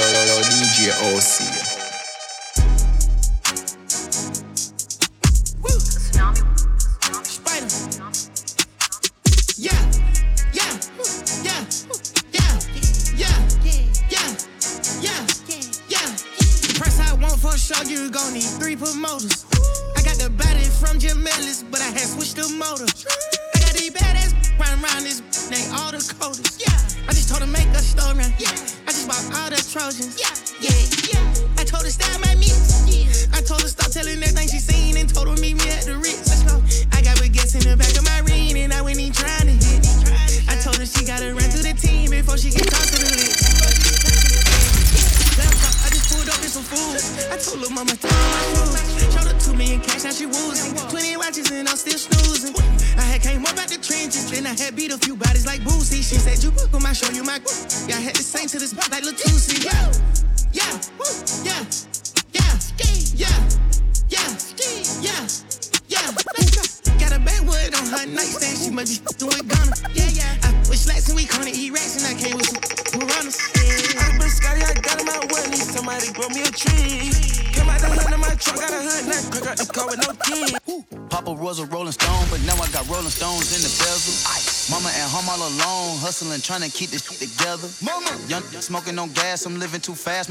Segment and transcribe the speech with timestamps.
[0.00, 1.79] DJ OC.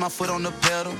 [0.09, 0.93] My foot on the pedal.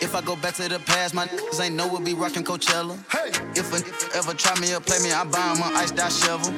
[0.00, 2.98] If I go back to the past, my niggas ain't know we'll be rocking Coachella.
[3.06, 5.92] Hey, if a nigga ever try me or play me, I buy him an ice
[5.92, 6.50] dot shovel.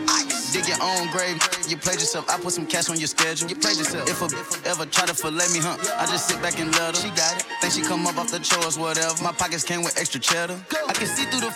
[0.53, 1.37] Dig your own grave,
[1.69, 2.25] you played yourself.
[2.31, 3.49] I put some cash on your schedule.
[3.49, 4.09] You played yourself.
[4.09, 5.77] If a bitch ever try to fillet me, huh?
[6.01, 7.03] I just sit back and let her.
[7.03, 7.45] She got it.
[7.61, 9.13] Think she come up off the chores, whatever.
[9.23, 10.57] My pockets came with extra cheddar.
[10.69, 10.79] Go.
[10.89, 11.53] I can see through the.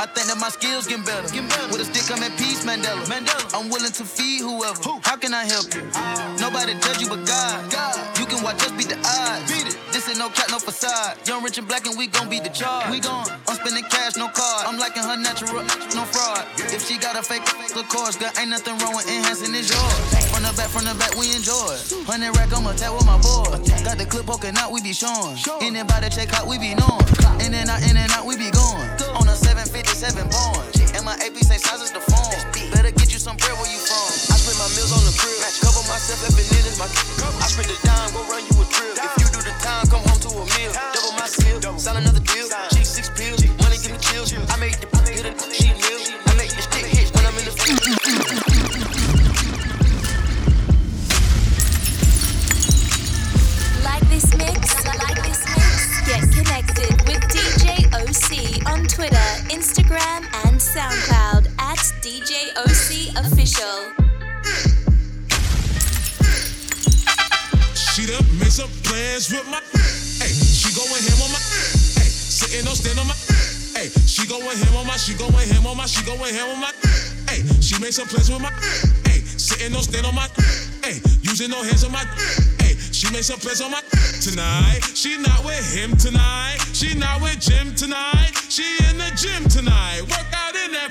[0.00, 1.28] I think that my skills getting better.
[1.68, 3.04] With a stick, I'm at peace, Mandela.
[3.10, 3.52] Mandela.
[3.52, 4.80] I'm willing to feed whoever.
[5.02, 5.82] How can I help you?
[5.92, 6.36] Ah.
[6.40, 7.70] Nobody judge you but God.
[7.70, 8.18] God.
[8.18, 9.50] You can watch us beat the odds.
[9.50, 9.57] It.
[9.98, 11.18] This ain't no cat, no facade.
[11.26, 12.86] Young, rich, and black, and we gon' be the charge.
[12.86, 14.62] We gon' I'm spending cash, no card.
[14.62, 15.58] I'm liking her natural,
[15.98, 16.46] no fraud.
[16.70, 17.42] If she got a fake,
[17.74, 20.30] of course, girl, ain't nothing wrong with enhancing it's yours.
[20.30, 21.74] From the back, from the back, we enjoy.
[22.06, 23.58] Hundred rack, I'm attack with my boy.
[23.82, 25.34] Got the clip poking out, we be showing.
[25.58, 27.02] Anybody check out, we be knowing.
[27.42, 28.86] In and out, in and out, we be going.
[29.18, 30.62] On a 757 born.
[30.94, 32.38] And my AP same size as the phone.
[32.70, 34.06] Better get you some bread where you from.
[34.30, 35.42] I spend my meals on the crib.
[35.58, 36.38] Cover myself it
[36.70, 38.47] is my I spend the dime, go run
[60.78, 63.90] SoundCloud at DJ OC Official.
[67.74, 69.58] She done made some plans with my.
[70.22, 71.42] Hey, she going ham on my.
[71.98, 73.14] Hey, sitting on stand on my.
[73.74, 74.96] Hey, she going ham on my.
[74.96, 75.86] She going ham on my.
[75.86, 76.70] She going ham on my.
[77.26, 78.52] Hey, she made some plans with my.
[79.02, 80.28] Hey, sitting on stand on my.
[80.84, 82.06] Hey, using no hands on my.
[82.98, 83.80] She made some plans on my.
[84.18, 86.58] Tonight, she not with him tonight.
[86.72, 88.34] She not with Jim tonight.
[88.50, 90.02] She in the gym tonight.
[90.02, 90.90] Work out in that.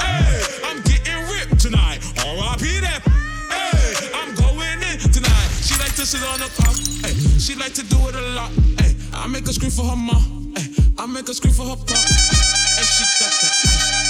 [0.00, 2.00] Hey, I'm getting ripped tonight.
[2.24, 2.80] R.I.P.
[2.80, 3.04] that.
[3.52, 5.48] Hey, I'm going in tonight.
[5.60, 7.04] She like to sit on the couch.
[7.04, 8.50] Hey, she like to do it a lot.
[8.80, 10.54] Hey, I make her scream for her mom.
[10.56, 12.00] Hey, I make her scream for her pop.
[12.00, 13.52] And she got that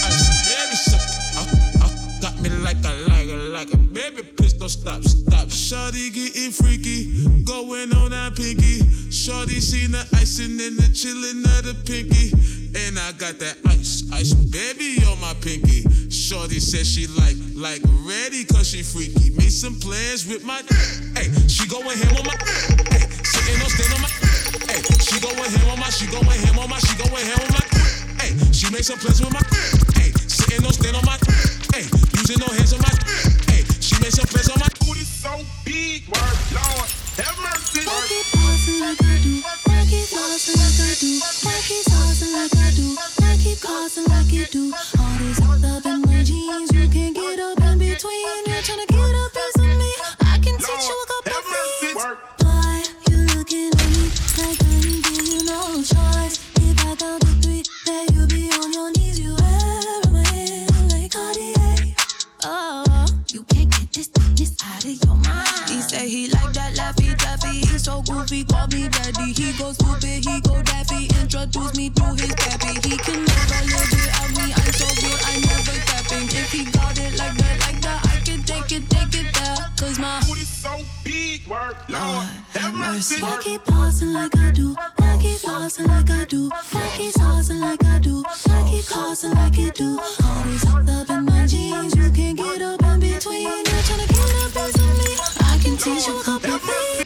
[0.06, 4.41] ice, ice, baby, got me like a, like a, like a baby.
[4.62, 5.50] Don't stop, stop.
[5.50, 8.78] Shorty getting freaky, going on that pinky.
[9.10, 12.30] Shorty seen the icing and the chillin' of the pinky.
[12.78, 15.82] And I got that ice, ice, baby on my pinky.
[16.14, 19.34] Shorty said she like, like ready cause she freaky.
[19.34, 20.62] Made some plans with my,
[21.18, 22.38] hey, she going ham on my,
[22.94, 24.10] hey, sitting on stand on my,
[24.70, 27.50] hey, she going ham on my, she going ham on my, she going ham on
[27.50, 27.66] my,
[28.22, 29.42] hey, she made some plans with my,
[29.98, 31.18] hey, sitting on stand on my,
[31.74, 31.82] hey,
[32.14, 32.94] using no hands on my,
[34.02, 34.68] my.
[34.80, 35.30] Booty so
[35.64, 36.58] big, like
[38.58, 38.74] do.
[38.80, 41.20] Like I do.
[41.44, 42.96] Like I do.
[44.08, 44.72] Like you do.
[44.98, 46.72] All hooked up in my jeans.
[46.72, 48.46] You can't get up in between.
[48.46, 49.71] You're trying to get a piece of
[68.02, 69.32] He's goofy, call me daddy.
[69.32, 71.06] He go stupid, he go daffy.
[71.20, 72.88] Introduce me to his pappy.
[72.88, 74.52] He can never live without me.
[74.52, 76.26] I'm so good, I never capping.
[76.26, 79.56] If he got it like that, like that, I can take it, take it there.
[79.78, 83.22] Cause my Booty so big, work, Lord, have mercy.
[83.22, 84.74] I keep pausing like I do.
[84.98, 86.50] I keep pausing like I do.
[86.74, 88.24] I keep pausing like I do.
[88.26, 90.00] I keep pausing like you do.
[90.24, 91.94] Always hooked up in my jeans.
[91.94, 93.42] You can't get up in between.
[93.46, 95.14] You're trying to get piece of me.
[95.46, 97.01] I can teach you a couple things.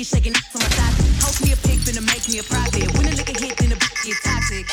[0.00, 0.96] Knees, shaking on my thigh.
[1.20, 2.88] Host me a pic, finna make me a private.
[2.96, 4.64] When a liquor hit, then the get toxic.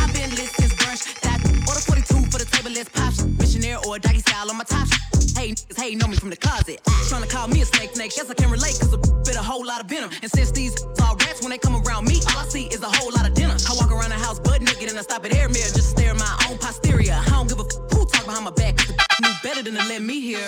[0.00, 1.04] I've been lit since brunch.
[1.20, 1.36] That
[1.68, 3.12] order 42 for the table, let's pop.
[3.12, 3.28] Shit.
[3.36, 4.88] Missionary or a doggy style on my top.
[5.36, 6.80] Hey, niggas hey, know me from the closet.
[7.12, 8.16] Trying to call me a snake, snake.
[8.16, 10.08] Guess I can relate, cause a bit a whole lot of venom.
[10.22, 10.72] And since these
[11.04, 13.34] all rats, when they come around me, all I see is a whole lot of
[13.36, 13.52] dinner.
[13.68, 16.16] I walk around the house butt naked and I stop at air mirror just stare
[16.16, 17.20] at my own posterior.
[17.20, 19.76] I don't give a f- who talk behind my back, cause the knew better than
[19.76, 20.40] to let me hear.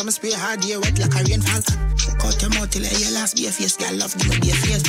[0.00, 1.60] So me spray hard, yeah, wet like a rainfall.
[2.18, 4.82] Cut your mouth till your last be face, girl, love, give me be a face.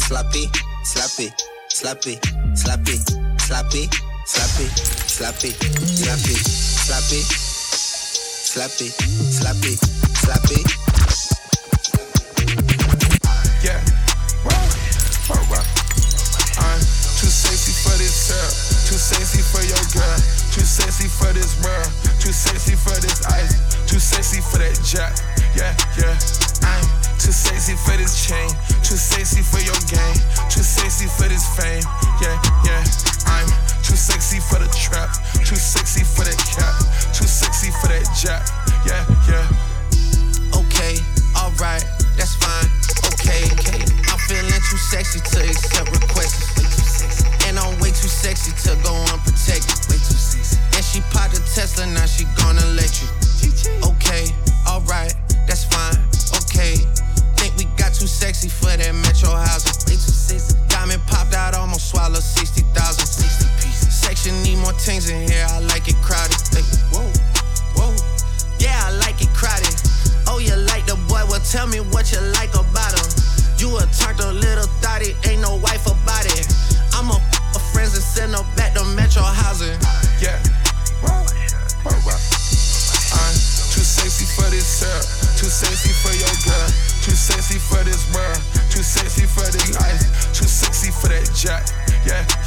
[0.00, 0.48] Slappy,
[0.82, 1.28] slappy,
[1.68, 2.16] slappy,
[2.56, 2.96] slappy,
[3.36, 3.84] slappy,
[4.24, 4.68] slappy,
[5.04, 5.52] slappy,
[6.00, 6.40] slappy,
[6.80, 7.20] slappy,
[8.48, 8.88] slappy,
[9.28, 9.76] slappy,
[10.14, 10.83] slappy.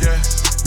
[0.01, 0.17] Yeah.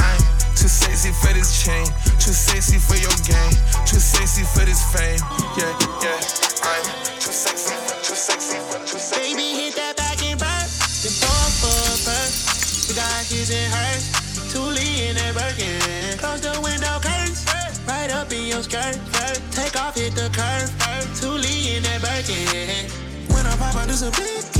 [0.01, 0.21] I'm
[0.57, 1.87] too sexy for this chain.
[2.19, 3.55] Too sexy for your game.
[3.87, 5.21] Too sexy for this fame.
[5.57, 6.21] Yeah, yeah.
[6.63, 6.85] I'm
[7.19, 7.75] too sexy.
[8.03, 8.59] Too sexy.
[8.87, 9.35] Too sexy.
[9.35, 10.67] Baby, hit that back and burn.
[11.03, 12.27] Then pour for her.
[12.89, 14.05] We got his and hers.
[14.53, 16.19] Toolie in that Birkin.
[16.19, 17.47] Close the window curtains.
[17.87, 18.99] Right up in your skirt.
[19.53, 20.71] Take off, hit the curve.
[21.17, 22.91] Toolie in that Birkin.
[23.33, 24.60] When I pop out, this a big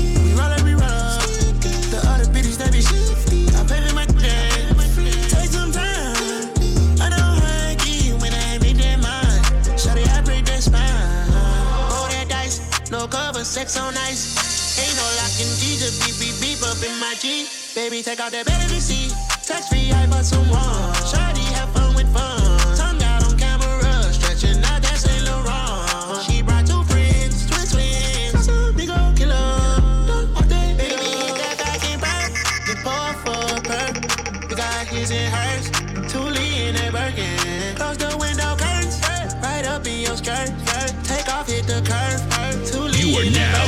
[13.71, 14.79] sex on ice.
[14.79, 17.47] Ain't no locking key, just beep, beep, beep up in my G.
[17.75, 19.13] Baby, take out that baby seat.
[19.47, 20.10] Touch free, I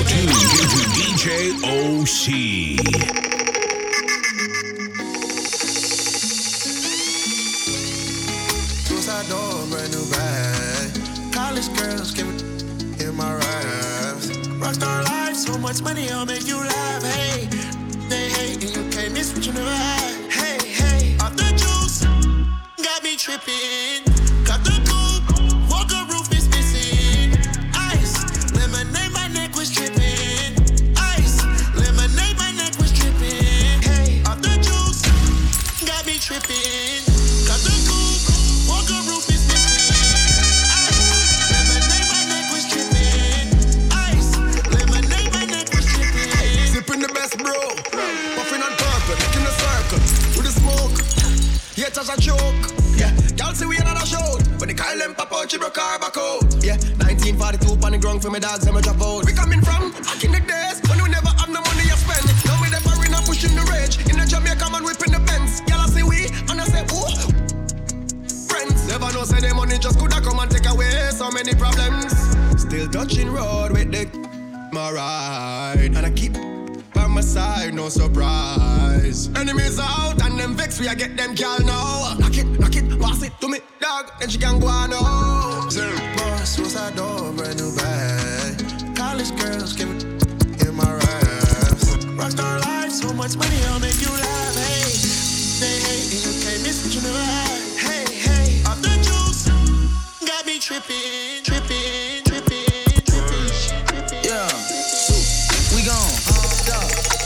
[0.02, 1.26] You're tuned into DJ
[1.62, 2.26] OC.
[9.28, 11.32] Door, brand new bag.
[11.32, 12.26] College girls, give
[13.00, 14.26] in my raps.
[14.58, 16.71] Rockstar life, so much money, I'll make you laugh.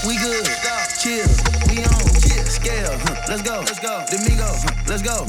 [0.07, 0.47] We good,
[1.03, 1.27] chill,
[1.67, 2.07] we on
[2.47, 2.95] scale.
[3.03, 4.07] Huh, let's go, let's go.
[4.07, 5.27] Domingo, huh, let's go.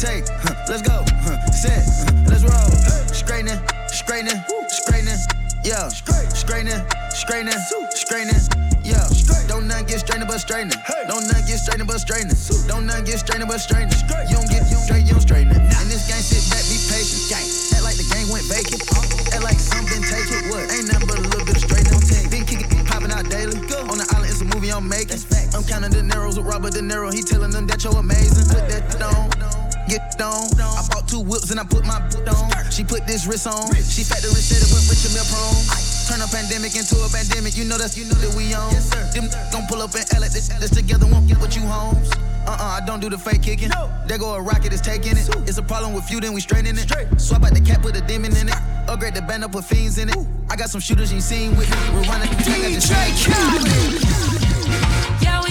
[0.00, 1.04] Take, huh, let's go.
[1.52, 1.84] Set,
[2.24, 2.72] let's roll.
[3.12, 3.60] Straightening,
[3.92, 4.40] straightening,
[4.72, 5.20] straightening.
[5.60, 6.80] Yeah, straightening,
[7.12, 7.60] straightening,
[7.92, 8.40] straightening.
[8.80, 9.04] Yeah,
[9.46, 10.80] don't not get strained but straightening.
[11.06, 12.40] Don't not get strained but straightening.
[12.64, 13.92] Don't not get strained but straightening.
[14.32, 15.60] You don't get you don't straight, you don't straighten it.
[15.60, 17.28] In this game, sit back, be patient.
[17.28, 17.44] Gang,
[17.76, 18.80] act like the game went vacant.
[19.36, 20.48] Act like something, take it.
[20.48, 20.72] What?
[20.72, 21.03] Ain't nothing.
[24.84, 25.16] I'm making.
[25.56, 27.08] I'm counting the narrows with Robert De Niro.
[27.08, 28.44] He telling them that you're amazing.
[28.52, 29.32] Put that on.
[29.88, 30.44] Get on.
[30.60, 32.52] I bought two whips and I put my boot on.
[32.68, 33.72] She put this wrist on.
[33.80, 35.64] She factory said it went with your prone.
[36.04, 37.56] Turn a pandemic into a pandemic.
[37.56, 38.76] You know that's you know that we on.
[38.76, 39.00] Yes, sir.
[39.16, 40.52] Them gon' pull up and L at this.
[40.52, 42.12] Together won't get what you homes.
[42.44, 43.72] Uh-uh, I don't do the fake kicking.
[43.72, 43.88] No.
[44.04, 45.24] There go a rocket, it's taking it.
[45.48, 46.84] It's a problem with you, then we straighten it.
[46.84, 47.08] Straight.
[47.16, 48.60] Swap out the cap with a demon in it.
[48.84, 50.16] Upgrade the band up with fiends in it.
[50.16, 50.28] Ooh.
[50.50, 51.96] I got some shooters you seen with me.
[51.96, 52.76] We're running the tank.
[52.76, 52.92] DJ
[53.24, 54.33] Khaled.
[55.20, 55.43] Yeah.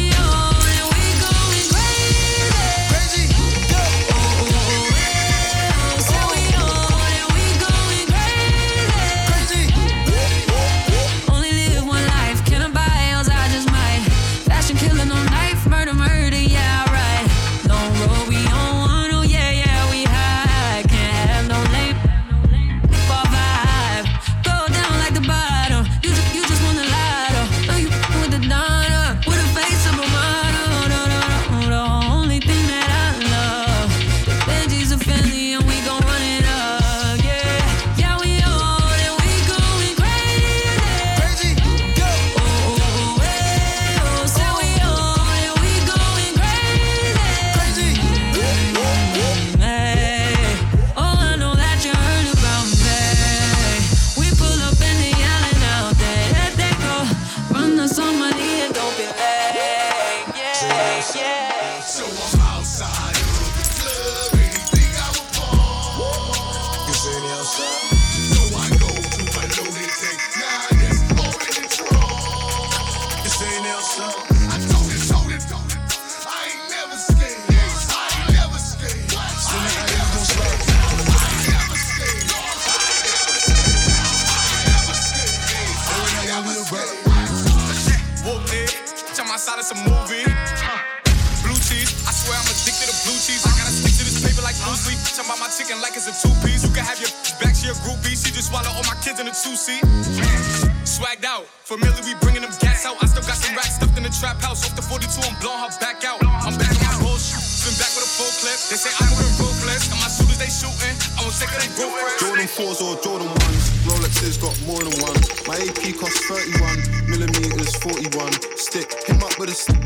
[114.82, 115.20] one.
[115.46, 118.92] My AP costs 31 millimeters, 41 stick.
[119.06, 119.78] Him up with a stick.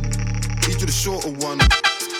[0.67, 1.59] You the shorter one.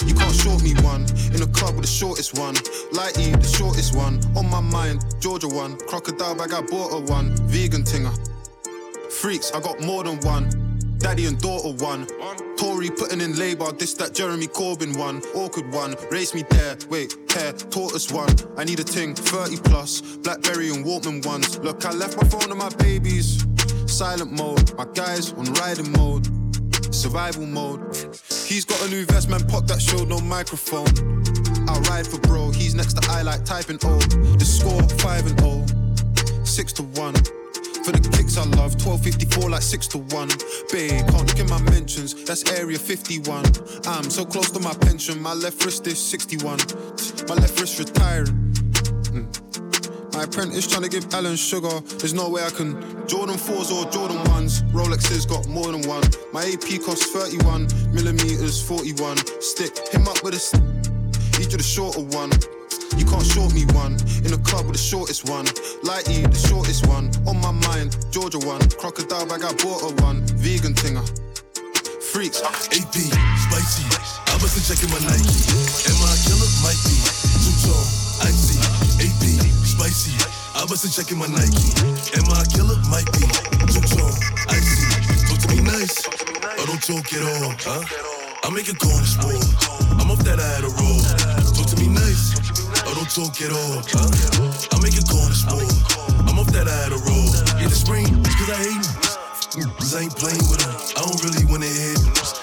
[0.05, 1.05] You can't short me one.
[1.33, 2.55] In a club with the shortest one.
[2.91, 4.19] Lighty, the shortest one.
[4.35, 5.77] On my mind, Georgia one.
[5.87, 7.35] Crocodile bag, I bought a one.
[7.47, 8.13] Vegan tinger.
[9.11, 10.66] Freaks, I got more than one.
[10.97, 12.07] Daddy and daughter one.
[12.57, 15.21] Tory putting in labour, this that Jeremy Corbyn one.
[15.35, 18.29] Awkward one, race me there, wait, care, tortoise one.
[18.57, 21.59] I need a ting, 30 plus, Blackberry and Walkman ones.
[21.59, 23.45] Look, I left my phone on my babies.
[23.85, 26.27] Silent mode, my guys on riding mode.
[26.93, 27.95] Survival mode.
[28.45, 30.87] He's got a new vest, man, pop that showed no microphone.
[31.69, 33.99] I ride for bro, he's next to I like typing O.
[34.37, 35.65] The score 5 and O,
[36.43, 37.36] six 6 to 1.
[37.87, 40.27] For the kicks I love, 1254 like 6 to 1.
[40.73, 43.45] Babe, can't look in my mentions, that's area 51.
[43.87, 46.59] I'm so close to my pension, my left wrist is 61.
[47.29, 48.35] My left wrist retiring.
[49.15, 50.13] Mm.
[50.13, 51.79] My apprentice trying to give Alan sugar.
[51.95, 52.75] There's no way I can.
[53.07, 54.69] Jordan 4s or Jordan 1s.
[54.73, 56.03] Rolexes got more than one.
[56.33, 59.15] My AP costs 31 millimeters, 41.
[59.39, 60.39] Stick him up with a.
[60.39, 60.61] St-
[61.39, 62.31] Each of the shorter one.
[62.95, 63.99] You can't short me one.
[64.23, 65.45] In the club with the shortest one.
[65.83, 67.11] Lighty, the shortest one.
[67.27, 68.63] On my mind, Georgia one.
[68.79, 70.23] Crocodile bag, I bought a one.
[70.39, 71.03] Vegan thinger.
[71.99, 72.39] Freaks.
[72.71, 73.85] AP, spicy.
[74.31, 75.35] I wasn't checking my Nike.
[75.91, 76.49] Am I a killer?
[76.63, 76.95] Might be.
[77.43, 77.87] Two tone,
[78.23, 78.57] icy.
[79.03, 79.23] AP,
[79.67, 80.15] spicy.
[80.55, 81.73] I wasn't checking my Nike.
[82.15, 82.79] Am I a killer?
[82.87, 83.27] Might be.
[83.67, 84.15] Two tone,
[84.49, 84.85] icy.
[85.27, 86.07] Talk to me nice.
[86.57, 87.83] Or don't talk at all, huh?
[88.43, 89.43] I make a corner sport.
[89.99, 91.01] I'm off that I had a roll.
[91.53, 92.66] Talk to me nice.
[93.07, 93.79] Talk at all.
[93.79, 95.63] I make a corner sport.
[96.27, 97.31] I'm off that I had a roll.
[97.55, 98.83] Yeah, the spring, cause I hate.
[99.79, 100.61] Cause I ain't playing with.
[100.93, 101.97] I don't really wanna hit.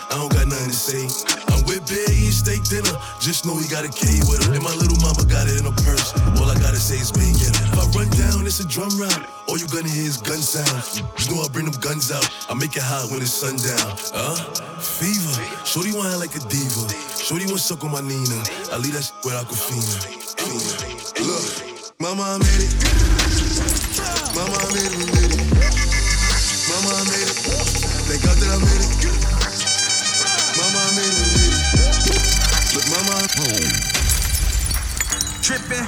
[0.09, 1.05] I don't got nothing to say.
[1.53, 2.97] I'm with Bear eating steak dinner.
[3.21, 4.57] Just know he got a K with her.
[4.57, 6.17] And my little mama got it in her purse.
[6.41, 7.55] All I gotta say is bang it.
[7.71, 9.21] If I run down, it's a drum round.
[9.47, 11.05] All you gonna hear is gun sounds.
[11.23, 12.25] You know I bring them guns out.
[12.49, 13.95] I make it hot when it's sundown.
[14.17, 14.41] Huh?
[14.81, 15.39] Fever.
[15.69, 16.89] Shorty want like a diva.
[17.21, 18.43] Shorty want to suck on my Nina.
[18.73, 21.25] I leave that shit with Aquafina.
[21.27, 22.75] Look, mama, I made it.
[24.35, 25.41] Mama, I made it, made it.
[26.69, 27.39] Mama, I made it.
[28.05, 28.93] Thank God that I made it.
[30.59, 31.65] Mama, I made it, made it.
[32.75, 33.15] Look, mama,
[35.41, 35.87] Trippin'.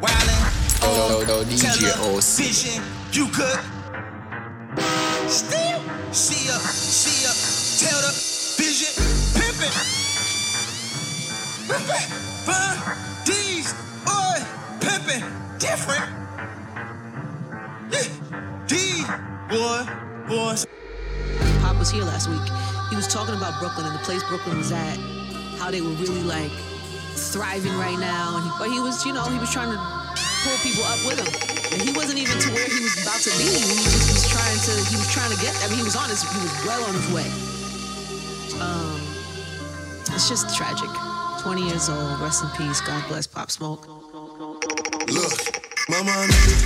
[0.00, 0.42] Wildin'.
[0.82, 2.82] Yo, yo, DJ Tell her Vision.
[3.12, 3.60] You could.
[5.28, 5.80] Still.
[6.12, 6.58] See ya.
[6.58, 7.32] See ya.
[7.80, 8.12] Tell the
[8.56, 8.92] vision.
[9.34, 10.07] Pimpin'.
[11.68, 12.08] Pimpin'.
[12.48, 12.96] Fun.
[13.26, 13.74] D's.
[14.08, 14.40] Boy.
[14.80, 15.20] Pimpin'.
[15.60, 16.08] Different.
[17.92, 18.08] Yeah.
[18.66, 19.04] D.
[19.52, 19.84] Boy.
[20.26, 20.56] Boy.
[21.60, 22.40] Pop was here last week.
[22.88, 24.96] He was talking about Brooklyn and the place Brooklyn was at,
[25.60, 26.50] how they were really like
[27.20, 28.40] thriving right now.
[28.40, 29.76] And he, but he was, you know, he was trying to
[30.48, 31.28] pull people up with him.
[31.68, 33.44] And he wasn't even to where he was about to be.
[33.44, 36.08] He just was trying to, he was trying to get, I mean, he was on
[36.08, 37.28] his, he was well on his way.
[38.56, 38.96] Um,
[40.16, 40.88] it's just tragic.
[41.38, 42.80] 20 years old, rest in peace.
[42.80, 43.86] God bless Pop Smoke.
[43.86, 45.38] Look,
[45.88, 46.62] mama, made it.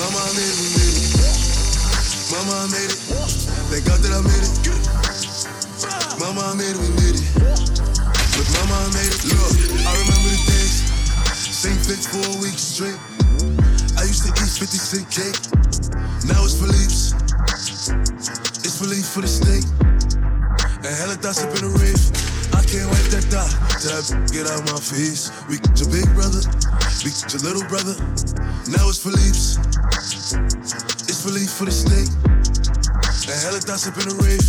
[0.00, 1.12] Mama, made it, made it.
[2.32, 3.00] Mama, made it.
[3.68, 4.56] Thank God that I made it.
[6.18, 7.28] Mama, made it, we made it.
[8.32, 9.22] Look, mama, made it.
[9.28, 10.88] Look, I remember the days.
[11.36, 12.96] Same fix for a week straight.
[14.00, 15.36] I used to eat 50 cent cake.
[16.24, 17.12] Now it's Philippe's.
[18.64, 19.68] It's Philippe for the steak.
[20.80, 22.31] And hella thoughts up in the rave.
[22.72, 25.28] Can't wipe that that get out my face.
[25.44, 26.40] We your big brother,
[27.04, 27.92] we your little brother.
[28.72, 29.60] Now it's Philippe's.
[31.04, 32.08] It's Philippe for the steak.
[33.28, 34.40] And hella thoughts up in the rave.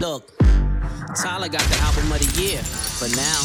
[0.00, 0.24] Look,
[1.20, 2.64] Tyler got the album of the year
[2.96, 3.44] but now.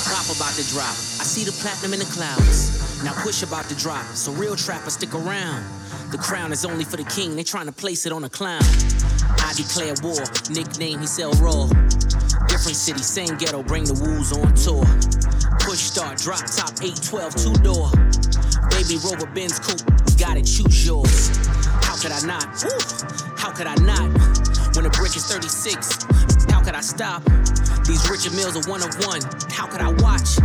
[0.00, 0.96] Pop about to drop.
[1.20, 3.04] I see the platinum in the clouds.
[3.04, 4.06] Now push about to drop.
[4.16, 5.62] So real trappers stick around.
[6.10, 7.36] The crown is only for the king.
[7.36, 8.64] They trying to place it on a clown.
[9.44, 10.24] I declare war.
[10.48, 11.68] Nickname he sell raw.
[12.62, 13.60] Different city, same ghetto.
[13.64, 14.86] Bring the woos on tour.
[15.66, 17.90] Push start, drop top 812 two door.
[18.70, 19.82] Baby Rover Benz coupe.
[20.16, 21.36] Got it, choose yours.
[21.82, 22.46] How could I not?
[23.36, 24.14] How could I not?
[24.78, 26.06] When the brick is 36,
[26.52, 27.24] how could I stop?
[27.82, 29.22] These Richard Milles are one of one.
[29.50, 30.38] How could I watch?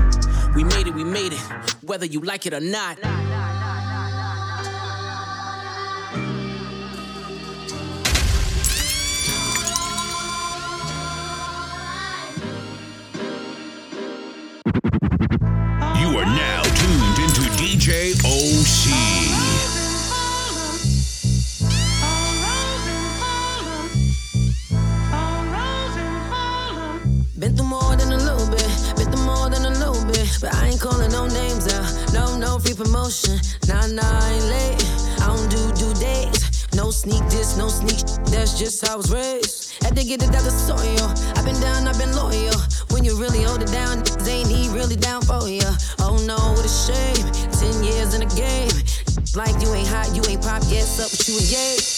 [0.55, 1.41] We made it, we made it,
[1.85, 2.97] whether you like it or not.
[32.13, 33.39] No, no free promotion.
[33.67, 34.85] Nah, nah, I ain't late.
[35.21, 36.67] I don't do due dates.
[36.75, 37.99] No sneak this, no sneak.
[38.31, 39.83] That's just how I was raised.
[39.83, 41.07] Had to get it out the soil.
[41.35, 42.55] I've been down, I've been loyal.
[42.91, 45.71] When you really hold it down, they ain't he really down for ya.
[45.99, 47.25] Oh no, what a shame.
[47.51, 48.73] Ten years in the game.
[49.35, 51.96] Like you ain't hot, you ain't pop, yes, up with you and.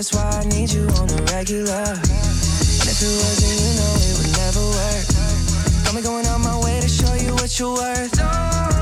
[0.00, 1.68] That's why I need you on the regular.
[1.68, 5.84] And if it wasn't, you know it would never work.
[5.84, 8.12] Got me going out my way to show you what you're worth.
[8.16, 8.79] Don't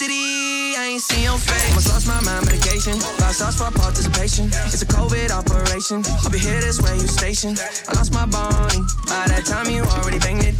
[0.00, 1.68] city, I ain't see your face.
[1.68, 4.46] Almost lost my mind medication, lost sauce for participation.
[4.72, 6.02] It's a COVID operation.
[6.24, 7.52] I'll be here this way, you station.
[7.86, 10.56] I lost my Bonnie, by that time you already banged it.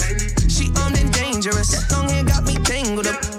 [0.51, 3.30] She armed and dangerous, long hair got me tangled up.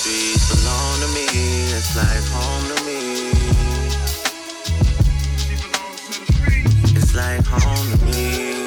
[0.00, 1.28] Streets, belong to me.
[1.76, 3.00] It's like home to me.
[6.96, 8.64] It's like home to me.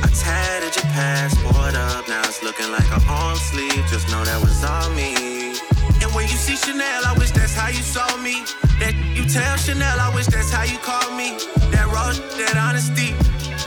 [0.00, 3.84] I tatted your passport up, now it's looking like an arm sleeve.
[3.92, 5.52] Just know that was all me.
[6.00, 8.40] And when you see Chanel, I wish that's how you saw me.
[8.80, 11.36] That you tell Chanel, I wish that's how you call me.
[11.76, 12.08] That raw,
[12.40, 13.12] that honesty,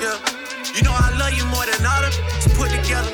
[0.01, 0.17] yeah.
[0.73, 3.13] You know I love you more than all it's put together.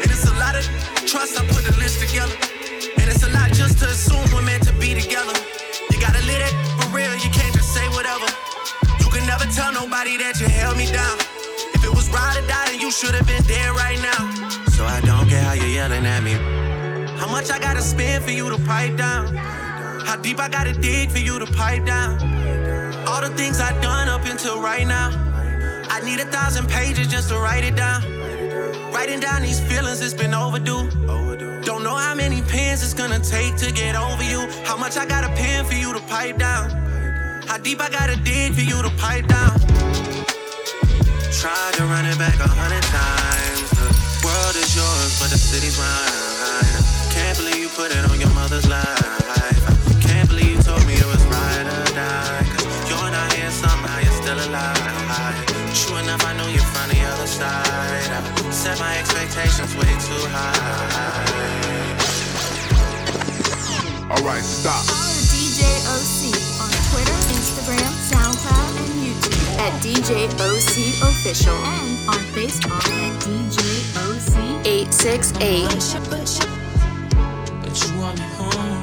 [0.00, 0.64] And it's a lot of
[1.04, 2.57] trust, I put the list together.
[3.08, 5.32] It's a lot just to assume we're meant to be together.
[5.90, 8.28] You gotta live it for real, you can't just say whatever.
[9.00, 11.16] You can never tell nobody that you held me down.
[11.72, 14.28] If it was ride or die, then you should have been there right now.
[14.76, 16.34] So I don't care how you're yelling at me.
[17.16, 19.34] How much I gotta spend for you to pipe down?
[20.04, 22.20] How deep I gotta dig for you to pipe down?
[23.08, 25.08] All the things I've done up until right now.
[25.88, 28.17] I need a thousand pages just to write it down.
[28.92, 30.88] Writing down these feelings, it's been overdue.
[31.62, 34.40] Don't know how many pens it's gonna take to get over you.
[34.64, 36.70] How much I gotta pen for you to pipe down.
[37.46, 39.58] How deep I gotta dig for you to pipe down.
[41.30, 43.70] Tried to run it back a hundred times.
[43.78, 46.82] The world is yours, but the city's mine.
[47.12, 49.27] Can't believe you put it on your mother's life.
[59.38, 61.22] Expectations way too high.
[64.10, 64.84] Alright, stop.
[64.84, 65.62] Follow DJ
[65.94, 70.74] OC on Twitter, Instagram, SoundCloud, and YouTube at DJ OC
[71.10, 73.58] Official and on Facebook at DJ
[73.96, 74.34] OC
[74.66, 75.68] 868.
[77.62, 78.82] But you want me home.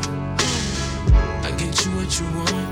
[1.43, 2.67] I get you what you want.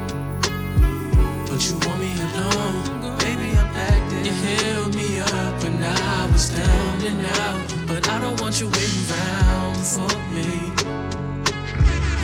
[1.50, 3.18] But you want me alone.
[3.20, 4.26] Baby, I'm acting.
[4.26, 7.88] You held me up when I was down and out.
[7.88, 10.72] But I don't want you waiting around for me.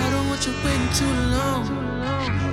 [0.03, 2.48] I don't want you waiting too long.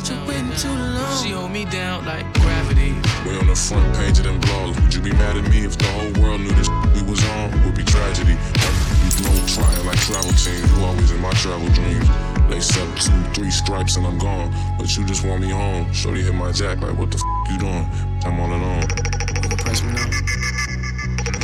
[0.00, 1.22] I don't you waiting too long.
[1.22, 2.96] She hold me down like gravity.
[3.28, 4.80] We on the front page of them blogs.
[4.80, 7.52] Would you be mad at me if the whole world knew this we was on?
[7.52, 8.32] It would be tragedy.
[8.32, 10.64] We globe trotting like travel teams.
[10.72, 12.08] You always in my travel dreams.
[12.48, 14.48] Lace two, three stripes and I'm gone.
[14.78, 15.92] But you just want me home.
[15.92, 17.84] Shorty hit my jack like, what the f you doing?
[18.24, 18.88] I'm all alone.
[19.36, 20.08] You gon' press me now?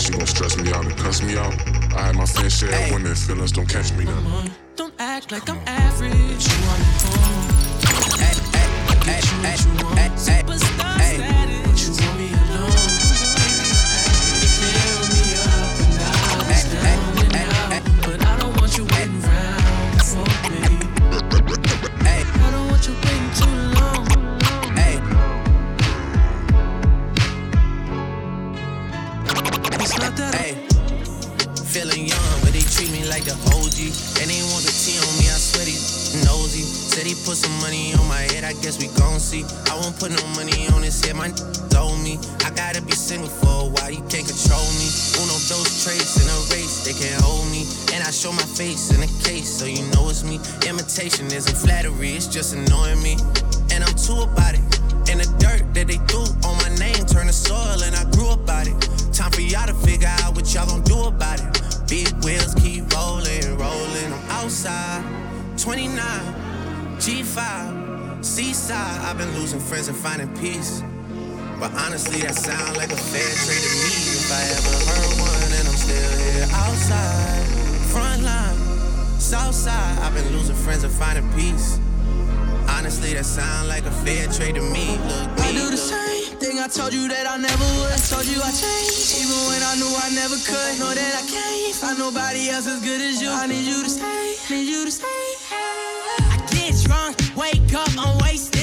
[0.00, 1.52] She gon' stress me out and cuss me out.
[1.92, 4.44] I had my fair share of women, feelings don't catch me now.
[4.76, 6.48] Don't act like I'm average.
[6.48, 7.45] You want me home.
[9.06, 9.14] You
[9.82, 9.96] want.
[12.16, 12.90] Me alone.
[14.40, 17.82] You fill me up and I was down and out.
[18.04, 20.64] But I don't want you waiting around for me.
[22.04, 24.04] I don't want you waiting too long.
[30.16, 30.56] That
[31.64, 33.78] feeling young, but they treat me like the OG.
[34.20, 35.78] And they want the T on me, I swear they
[36.24, 36.85] nosy.
[36.96, 39.44] Said he put some money on my head, I guess we gon' see.
[39.68, 41.28] I won't put no money on his head, my
[41.68, 42.16] told me.
[42.40, 44.88] I gotta be single for a while, you can't control me.
[45.20, 47.68] Uno those traits in a race, they can't hold me.
[47.92, 50.40] And I show my face in a case, so you know it's me.
[50.64, 53.20] Imitation isn't flattery, it's just annoying me.
[53.76, 54.64] And I'm too about it.
[55.12, 58.32] And the dirt that they threw on my name turned to soil, and I grew
[58.32, 58.76] about it.
[59.12, 61.60] Time for y'all to figure out what y'all gon' do about it.
[61.92, 64.10] Big wheels keep rolling, rolling.
[64.16, 65.04] I'm outside,
[65.60, 66.45] 29,
[67.06, 68.98] G5, seaside.
[69.06, 70.82] I've been losing friends and finding peace.
[71.54, 73.94] But honestly, that sound like a fair trade to me.
[74.10, 77.46] If I ever heard one, and I'm still here outside,
[77.94, 78.58] front line,
[79.22, 80.02] south side.
[80.02, 81.78] I've been losing friends and finding peace.
[82.74, 84.98] Honestly, that sound like a fair trade to me.
[85.06, 87.92] Look, me, I do the same thing I told you that I never would.
[87.94, 90.82] I told you I changed, even when I knew I never could.
[90.82, 93.30] Know that I can't find nobody else as good as you.
[93.30, 95.85] I need you to stay, need you to stay.
[96.66, 98.55] I get drunk, wake up, I'm wasted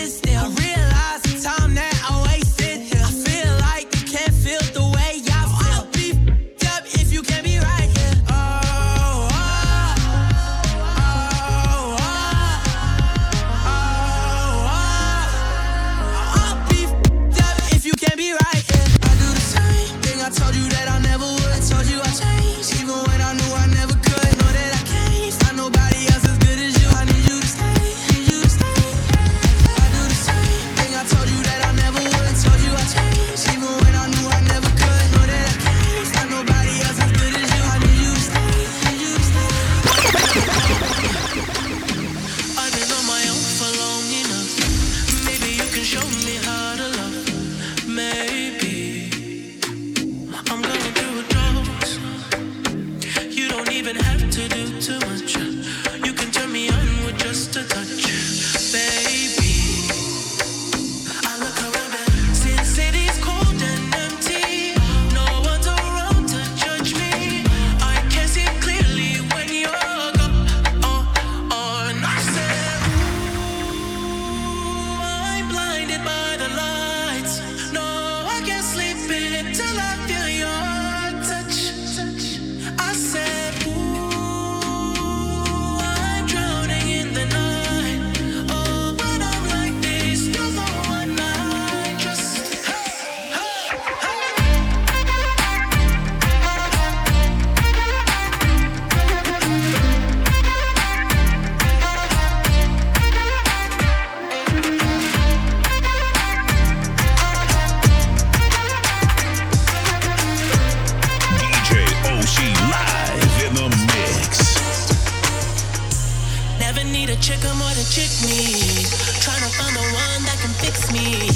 [117.94, 118.82] chick, me.
[119.22, 121.30] Tryna find the one that can fix me.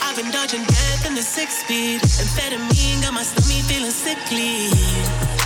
[0.00, 2.00] I've been dodging death in the six speed.
[2.22, 5.37] Amphetamine got my stomach feeling sickly.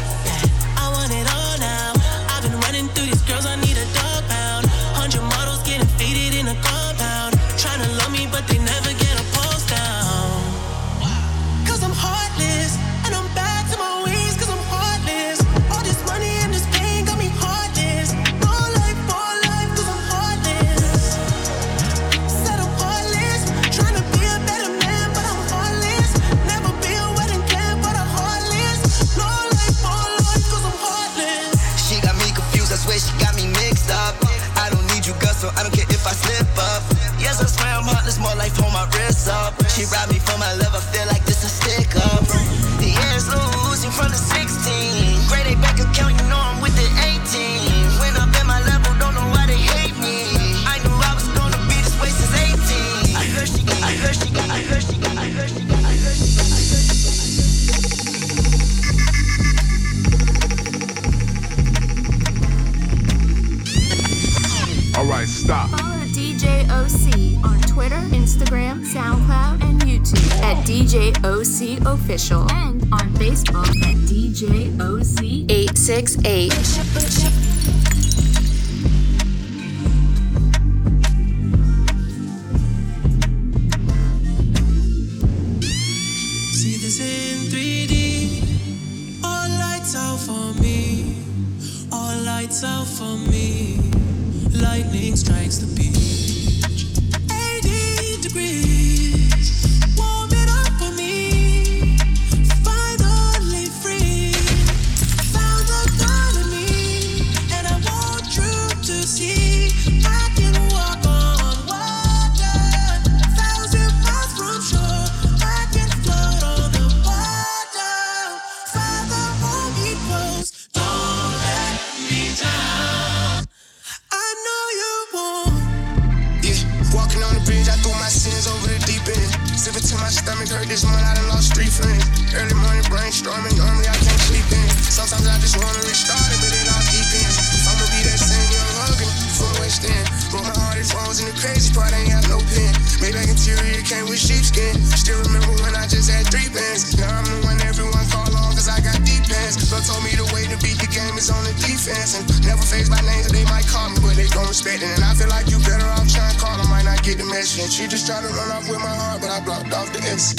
[154.92, 157.24] And I feel like you better off trying to call, I might not get the
[157.24, 157.72] message.
[157.72, 160.34] She just tried to run off with my heart, but I blocked off the S.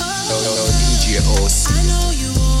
[0.00, 0.98] Oh, no, no, no,
[1.70, 2.57] I know you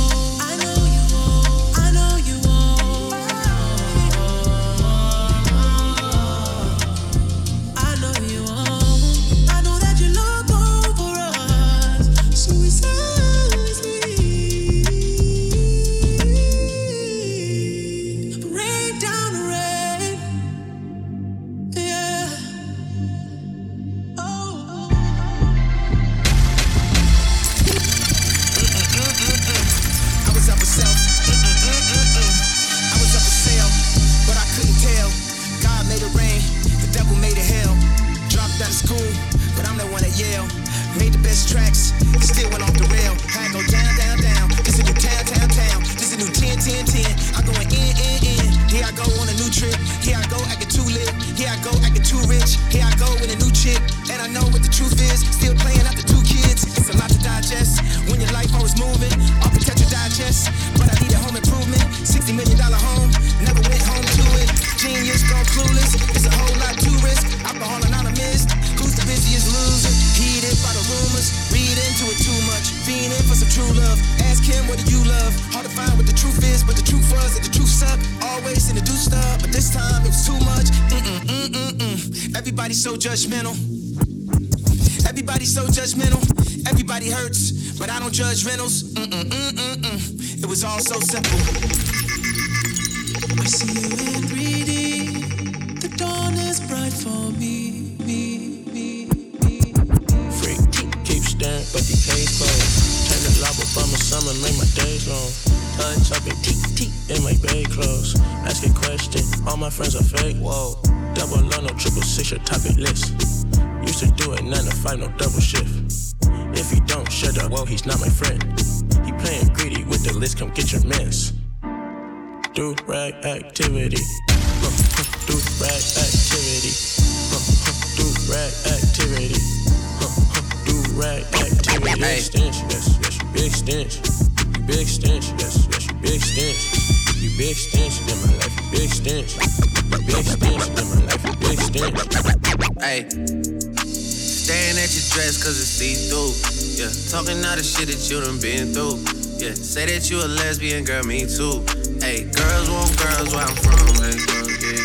[149.78, 151.62] Say that you a lesbian, girl, me too.
[152.02, 153.94] Hey, girls want girls where I'm from.
[154.02, 154.18] Hey,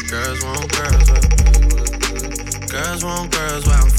[0.06, 1.10] girls want girls.
[1.10, 3.90] Where, girls want girls where I'm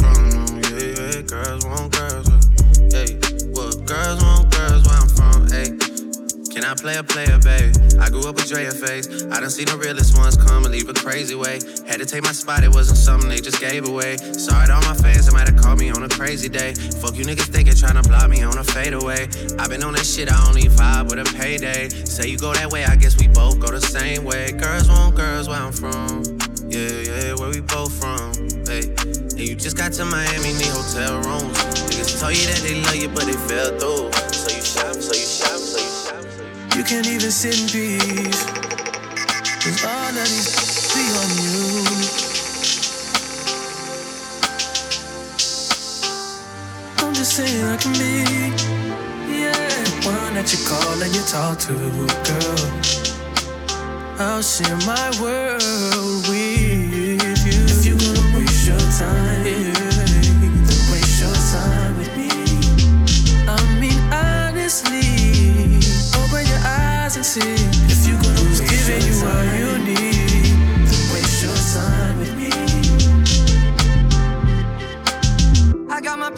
[7.02, 7.72] player, player.
[7.98, 9.24] I grew up with Drea face.
[9.32, 11.58] I done seen the realest ones come and leave a crazy way.
[11.88, 14.16] Had to take my spot, it wasn't something they just gave away.
[14.18, 16.74] Sorry to all my fans, they might have called me on a crazy day.
[16.74, 19.26] Fuck you niggas thinking trying to block me on a fadeaway.
[19.58, 21.88] i been on that shit, I only vibe with a payday.
[21.88, 24.52] Say you go that way, I guess we both go the same way.
[24.52, 26.22] Girls want girls where I'm from.
[26.68, 28.34] Yeah, yeah, where we both from.
[28.66, 28.90] Hey,
[29.34, 31.58] and you just got to Miami, need hotel rooms.
[31.90, 34.12] Niggas told you that they love you, but they fell through.
[34.32, 35.33] So you shop, so you
[36.76, 38.44] you can't even sit in peace.
[39.62, 41.56] Cause all of these be on you.
[46.98, 48.24] I'm just saying I can be.
[49.32, 49.52] Yeah.
[49.84, 51.74] The one that you call and you talk to,
[52.26, 52.94] girl.
[54.18, 56.53] I'll share my world, we
[67.36, 70.54] waste giving you what you need,
[71.12, 72.50] waste your time with me.
[75.90, 76.30] I got my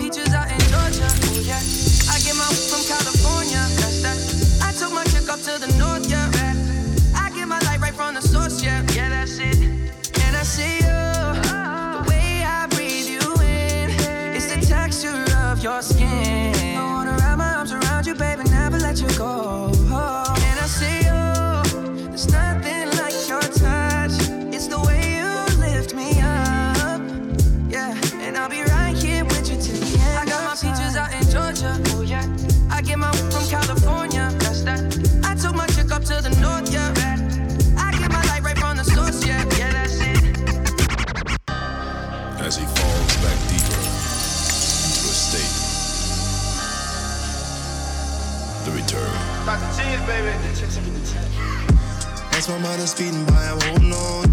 [52.47, 54.33] As my mind is speeding by, I'm holding on.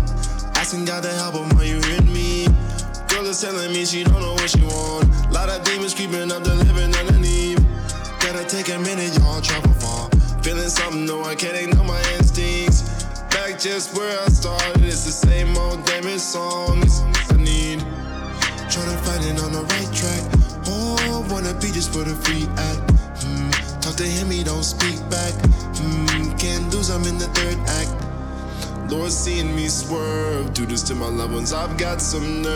[0.54, 2.46] Asking God to help him, are you hearing me?
[3.10, 5.10] Girl is telling me she don't know what she want.
[5.32, 7.58] Lot of demons creeping up the living underneath.
[8.22, 10.12] Gotta take a minute, y'all travel far.
[10.44, 12.84] Feeling something, no, I can't ignore my instincts.
[13.34, 17.02] Back just where I started, it's the same old damn songs
[17.32, 17.80] I need.
[18.70, 20.22] Tryna find it on the right track.
[20.68, 22.92] Oh, wanna be just for the free act.
[23.26, 23.50] Hmm.
[23.82, 25.34] Talk to him, he don't speak back.
[25.82, 26.03] Hmm.
[26.44, 28.92] Can't lose, I'm in the third act.
[28.92, 31.54] Lord, seeing me swerve, do this to my loved ones.
[31.54, 32.52] I've got some nerve.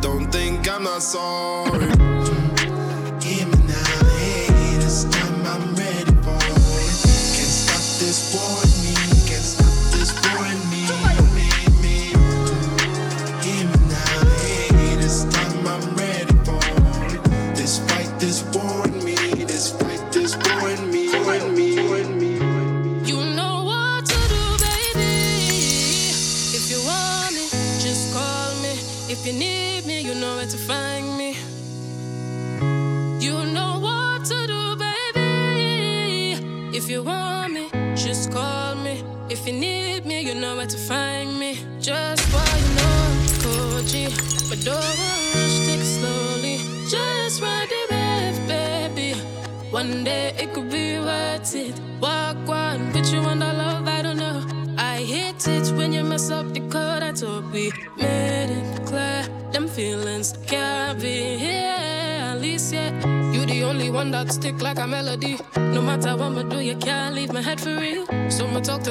[0.00, 2.15] Don't think I'm not sorry.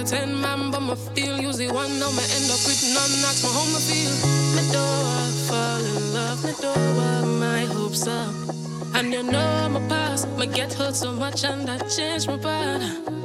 [0.06, 1.99] Ten man, but me feel the one.
[1.99, 3.16] Now me end up with none.
[3.26, 4.14] Ask my home, feel.
[4.56, 6.43] Me do I fall in love.
[6.45, 8.34] Me do I my hopes up.
[8.95, 13.24] And you know my past, me get hurt so much and that changed my part.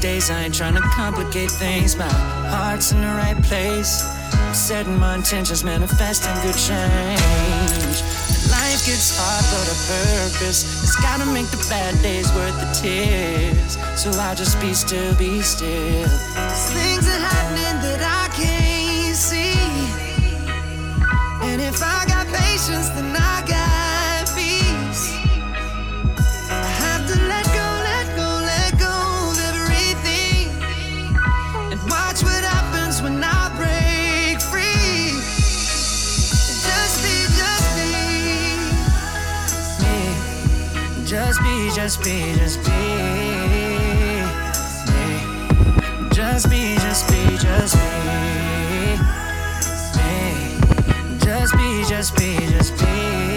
[0.00, 1.96] These days I ain't trying to complicate things.
[1.96, 4.04] My heart's in the right place.
[4.52, 7.96] Setting my intentions, manifesting good change.
[8.50, 10.82] Life gets hard, but a purpose.
[10.82, 13.78] It's gotta make the bad days worth the tears.
[14.00, 16.08] So I'll just be still, be still.
[16.72, 17.06] Things
[41.68, 42.70] be, just be, just be.
[46.14, 47.80] Just be, just be, just be.
[51.20, 53.27] Just be, just be, just be.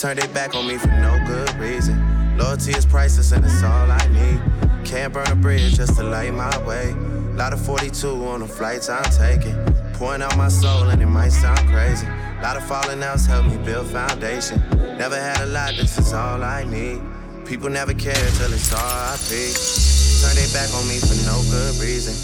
[0.00, 1.94] Turn their back on me for no good reason.
[2.38, 4.40] Loyalty is priceless and it's all I need.
[4.82, 6.94] Can't burn a bridge just to light my way.
[7.34, 9.54] Lot of 42 on the flights I'm taking.
[9.92, 12.06] Pouring out my soul and it might sound crazy.
[12.42, 14.58] Lot of falling outs help me build foundation.
[14.96, 17.02] Never had a lot, this is all I need.
[17.44, 19.52] People never care till it's RIP.
[20.22, 22.16] Turn their back on me for no good reason.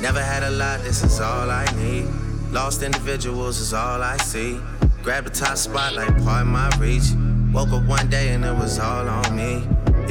[0.00, 2.06] Never had a lot, this is all I need.
[2.50, 4.58] Lost individuals is all I see.
[5.06, 7.14] Grab the top spot like part of my reach.
[7.52, 9.62] Woke up one day and it was all on me.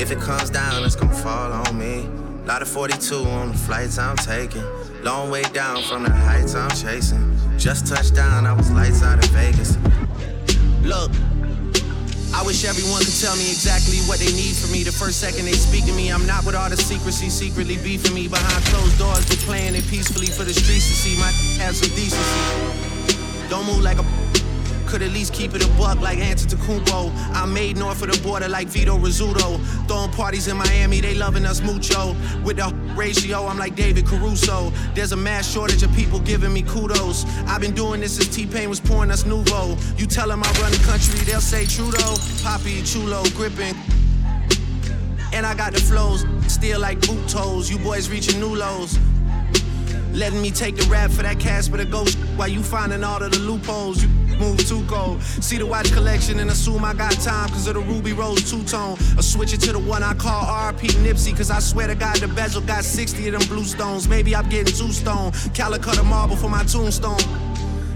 [0.01, 2.07] If it comes down, it's gonna fall on me.
[2.45, 4.63] Lot of 42 on the flights I'm taking.
[5.03, 7.37] Long way down from the heights I'm chasing.
[7.57, 9.75] Just touched down, I was lights out in Vegas.
[10.81, 11.11] Look,
[12.33, 14.83] I wish everyone could tell me exactly what they need from me.
[14.83, 18.15] The first second they speak to me, I'm not with all the secrecy, secretly beefing
[18.15, 18.29] me.
[18.29, 21.19] Behind closed doors, we playing it peacefully for the streets to see.
[21.19, 23.49] My have some decency.
[23.49, 24.05] Don't move like a
[24.85, 27.11] could at least keep it a buck like Antetokounmpo.
[27.33, 29.59] I made north of the border like Vito Rizzuto.
[29.87, 32.15] Throwing parties in Miami, they loving us mucho.
[32.43, 34.71] With the ratio, I'm like David Caruso.
[34.93, 37.25] There's a mass shortage of people giving me kudos.
[37.47, 39.77] I've been doing this since T-Pain was pouring us Nuvo.
[39.99, 42.15] You tell them I run the country, they'll say Trudeau.
[42.43, 43.75] Poppy, Chulo, gripping.
[45.33, 47.69] And I got the flows, still like boot toes.
[47.69, 48.97] You boys reaching new lows.
[50.13, 53.21] Letting me take the rap for that cash for the ghost while you finding all
[53.21, 54.01] of the loopholes.
[54.01, 55.21] You move too cold.
[55.23, 58.63] See the watch collection and assume I got time cause of the Ruby Rose two
[58.63, 58.97] tone.
[59.17, 62.17] Or switch it to the one I call RP Nipsey cause I swear to God
[62.17, 64.07] the bezel got 60 of them blue stones.
[64.07, 65.31] Maybe I'm getting two stone.
[65.53, 67.19] Calacatta marble for my tombstone.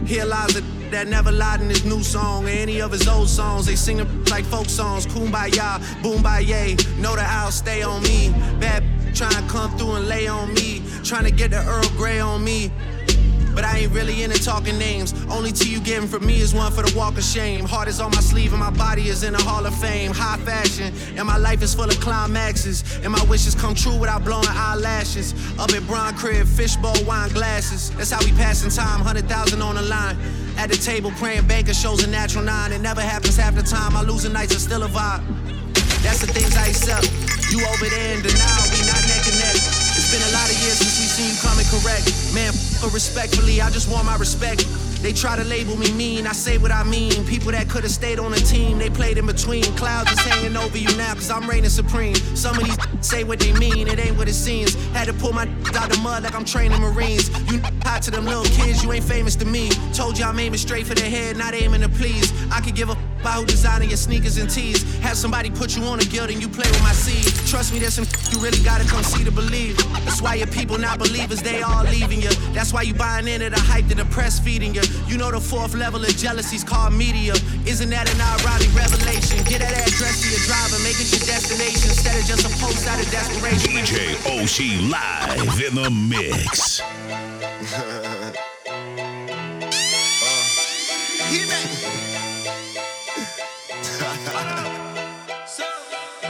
[0.05, 0.61] Here lies a
[0.91, 3.65] that never lied in his new song or any of his old songs.
[3.65, 5.05] They sing them like folk songs.
[5.05, 6.41] Kumbaya, boom by.
[6.97, 8.29] Know that I'll stay on me.
[8.59, 8.83] Bad
[9.13, 10.81] trying to come through and lay on me.
[11.03, 12.71] Trying to get the Earl Grey on me.
[13.59, 15.13] But I ain't really into talking names.
[15.29, 17.65] Only tea you getting from me is one for the walk of shame.
[17.65, 20.13] Heart is on my sleeve and my body is in the Hall of Fame.
[20.13, 22.85] High fashion, and my life is full of climaxes.
[23.03, 25.33] And my wishes come true without blowing eyelashes.
[25.59, 27.91] Up at Bron Crib, fishbowl, wine glasses.
[27.97, 30.15] That's how we passing time, 100,000 on the line.
[30.55, 32.71] At the table, praying banker shows a natural nine.
[32.71, 33.91] It never happens half the time.
[33.91, 35.21] My losing nights are still a vibe.
[36.01, 37.11] That's the things I accept.
[37.51, 39.08] You over there in denial, we not.
[40.09, 42.09] It's been a lot of years since we seen coming correct.
[42.33, 42.51] Man,
[42.91, 44.65] respectfully, I just want my respect.
[45.03, 47.23] They try to label me mean, I say what I mean.
[47.27, 49.61] People that could have stayed on the team, they played in between.
[49.77, 52.15] Clouds is hanging over you now, cause I'm reigning supreme.
[52.33, 54.73] Some of these say what they mean, it ain't what it seems.
[54.93, 55.43] Had to pull my
[55.77, 57.29] out the mud like I'm training Marines.
[57.51, 59.69] You hot to them little kids, you ain't famous to me.
[59.93, 62.33] Told you I'm aiming straight for the head, not aiming to please.
[62.51, 64.83] I could give a about who designing your sneakers and tees.
[64.99, 67.33] Have somebody put you on a guild and you play with my seed.
[67.47, 69.77] Trust me, there's some you really gotta come see to believe.
[70.05, 72.29] That's why your people not believers, they all leaving you.
[72.53, 74.81] That's why you buying into the hype that the press feeding you.
[75.07, 77.33] You know the fourth level of jealousy's called media.
[77.65, 79.43] Isn't that an ironic revelation?
[79.45, 82.87] Get that address to your driver, make it your destination instead of just a post
[82.87, 83.71] out of desperation.
[83.71, 86.81] DJ OC live in the mix.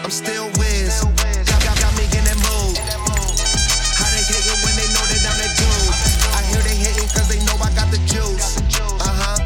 [0.10, 1.06] I'm still whiz.
[1.46, 2.82] Got, got, got me in that mood.
[2.82, 5.94] How they hating when they know that I'm that dude?
[6.34, 8.58] I hear they hating cause they know I got the juice.
[8.58, 9.38] Uh huh.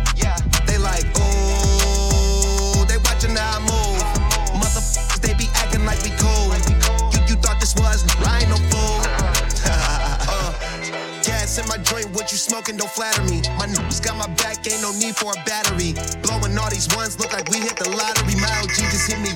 [0.63, 4.07] They like, ooh, they watching how I move.
[4.55, 6.55] Motherfuckers, they be acting like we cool.
[7.27, 9.03] You, thought this was, I ain't no fool.
[9.67, 10.55] uh,
[11.27, 13.43] gas in my joint, what you smoking, don't flatter me.
[13.59, 15.91] My niggas got my back, ain't no need for a battery.
[16.23, 18.39] Blowing all these ones, look like we hit the lottery.
[18.39, 19.35] My OG just hit me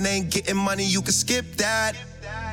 [0.00, 1.92] If ain't getting money, you can skip that.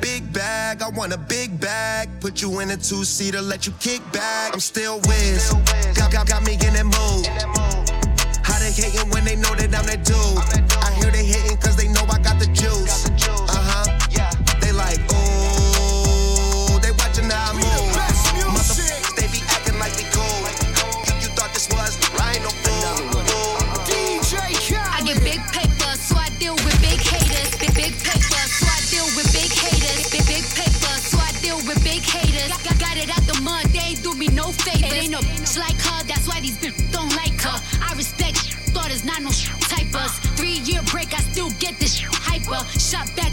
[0.02, 2.10] Big bag, I want a big bag.
[2.20, 4.54] Put you in a two seater, let you kick back.
[4.54, 5.54] I'm still whiz.
[5.96, 7.26] Got, got, got me in that mood.
[8.44, 10.67] How they hating when they know that I'm that dude?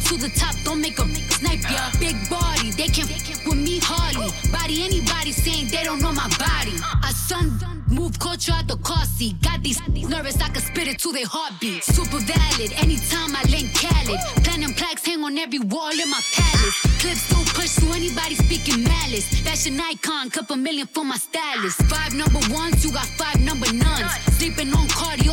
[0.04, 1.90] To the top, don't make a snipe ya.
[1.98, 3.08] Big body, they can't
[3.46, 4.28] with me hardly.
[4.52, 6.74] Body anybody saying they don't know my body.
[7.02, 9.40] I son move culture out the car seat.
[9.42, 11.84] Got these nervous, I can spit it to their heartbeat.
[11.84, 14.20] Super valid, anytime I link Khaled.
[14.44, 16.76] Platinum plaques hang on every wall in my palace.
[17.00, 19.28] Clips don't push to anybody speaking malice.
[19.40, 21.82] Fashion icon, couple million for my stylist.
[21.84, 24.12] Five number ones, you got five number nuns.
[24.38, 25.23] Sleeping on Cardi,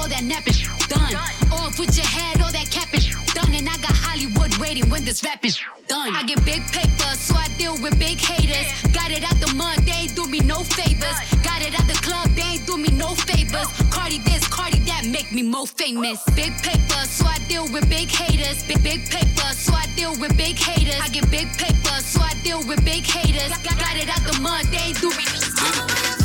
[4.72, 6.16] waiting when this rap is done.
[6.16, 8.68] I get big paper, so I deal with big haters.
[8.94, 11.18] Got it out the mud, they ain't do me no favors.
[11.44, 13.68] Got it out the club, they ain't do me no favors.
[13.92, 16.24] Cardi this, Cardi that, make me more famous.
[16.36, 18.64] Big paper, so I deal with big haters.
[18.64, 21.02] Big big paper, so I deal with big haters.
[21.02, 23.52] I get big paper, so I deal with big haters.
[23.68, 26.21] Got, it out the mud, they ain't do me no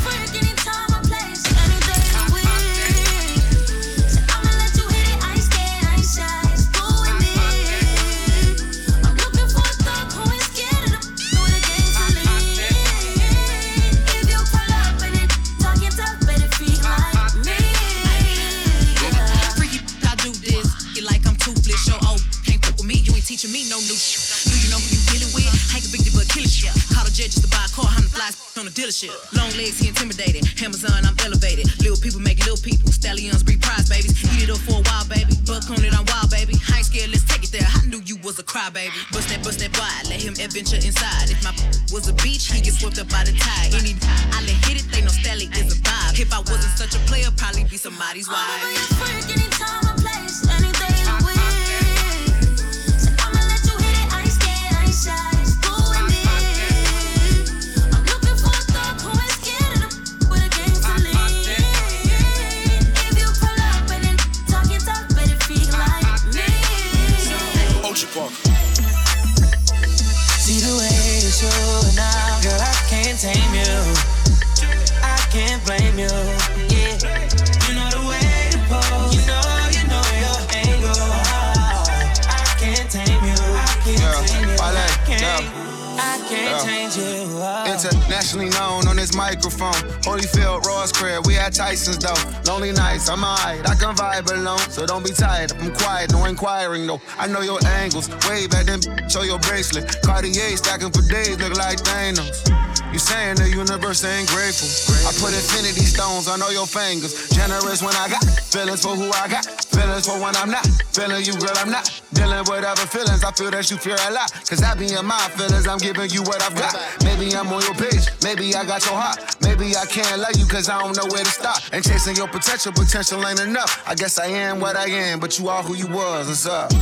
[91.95, 92.51] though.
[92.51, 94.59] Lonely nights, I'm alright, I can vibe alone.
[94.69, 96.99] So don't be tired, I'm quiet, no inquiring though.
[97.17, 100.01] I know your angles, way back then, show your bracelet.
[100.03, 102.43] Cartier stacking for days, look like Thanos.
[102.91, 104.67] You saying the universe ain't grateful.
[105.07, 107.29] I put infinity stones on all your fingers.
[107.29, 109.66] Generous when I got feelings for who I got.
[109.77, 110.65] Feelings for when I'm not.
[110.89, 111.85] Feeling you, girl, I'm not.
[112.13, 113.23] Dealing with other feelings.
[113.23, 114.33] I feel that you fear a lot.
[114.49, 115.67] Cause I be in my feelings.
[115.67, 116.73] I'm giving you what I've got.
[117.05, 118.09] Maybe I'm on your page.
[118.23, 119.37] Maybe I got your heart.
[119.45, 121.61] Maybe I can't love you cause I don't know where to stop.
[121.71, 123.83] And chasing your potential, potential ain't enough.
[123.85, 126.25] I guess I am what I am, but you are who you was.
[126.25, 126.73] What's up?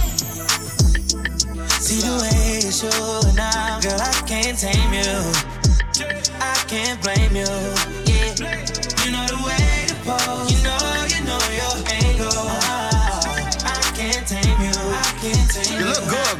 [1.83, 5.19] See the way you show now, girl, I can't tame you.
[6.39, 7.51] I can't blame you.
[8.07, 8.39] Yeah,
[9.03, 10.54] you know the way to pose.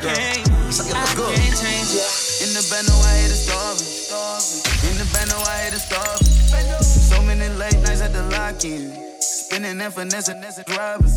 [0.05, 0.15] Girl.
[0.15, 1.35] Can't, You look good.
[1.35, 2.05] can't change you.
[2.45, 3.89] In the band, no, I hate it starving.
[4.85, 6.27] In the band, no, I hate it starving.
[6.83, 8.93] So many late nights at the lock-in.
[9.19, 11.07] Spinning and finessing as a driver.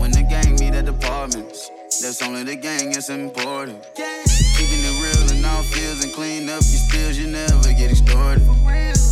[0.00, 1.70] When the gang meet at the apartments,
[2.00, 3.84] that's only the gang, it's important.
[3.94, 8.46] Keeping it real in all fields and clean up your spills, you never get extorted.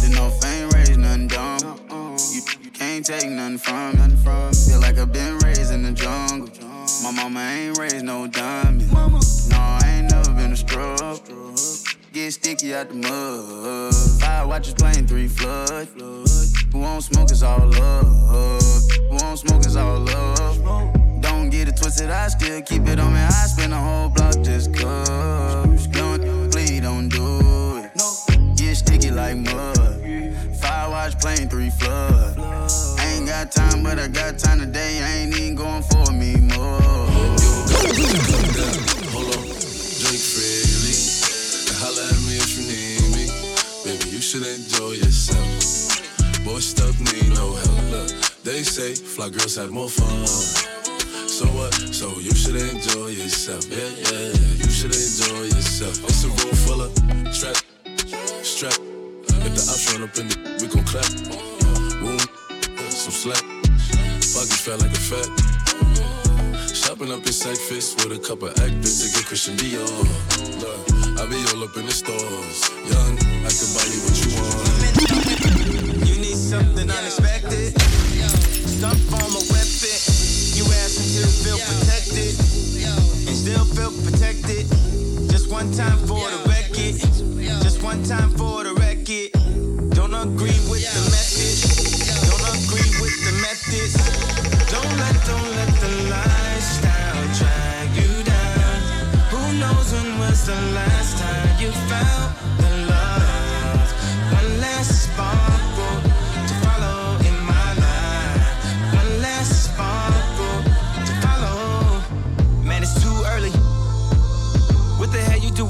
[0.01, 1.59] Then no fame raise nothing dumb.
[2.32, 4.53] You, you can't take nothing from me.
[4.66, 6.49] Feel like I've been raised in the jungle.
[7.03, 8.91] My mama ain't raised no diamond.
[8.93, 11.21] No, I ain't never been a stroke.
[12.13, 13.95] Get sticky out the mud.
[14.21, 15.87] Five watches playing three flood.
[16.73, 18.07] Who won't smoke is all love.
[19.09, 21.23] Who won't smoke is all love.
[21.23, 23.21] Don't get it twisted, I still keep it on me.
[23.21, 24.28] I spend a whole block
[49.31, 50.26] girls have more fun.
[51.29, 51.74] So what?
[51.74, 53.64] So you should enjoy yourself.
[53.68, 54.62] Yeah, yeah, yeah.
[54.62, 56.03] you should enjoy yourself.
[56.05, 56.93] It's a room full of
[57.35, 57.57] strap,
[58.43, 58.79] strap.
[59.45, 61.09] If the ops run up in the, we gon' clap.
[62.01, 62.18] Boom,
[62.91, 63.43] some slack.
[64.33, 65.29] Pockets fat like a fat.
[66.74, 69.89] Shopping up in sack fist with a couple actors to get Christian Dior.
[71.20, 72.70] I be all up in the stores.
[72.87, 76.09] Young, I can buy you what you want.
[76.09, 77.74] You need something unexpected.
[78.79, 79.99] Some form of weapon.
[80.55, 82.31] You ask until you feel protected.
[83.26, 84.70] And still still feel protected.
[85.29, 86.95] Just one time for the record.
[87.61, 89.35] Just one time for the record.
[89.99, 91.66] Don't agree with the message.
[92.22, 93.99] Don't agree with the methods.
[94.70, 98.79] Don't let, don't let the lifestyle drag you down.
[99.35, 102.31] Who knows when was the last time you felt
[102.62, 103.91] the love?
[104.39, 105.48] One last sparkle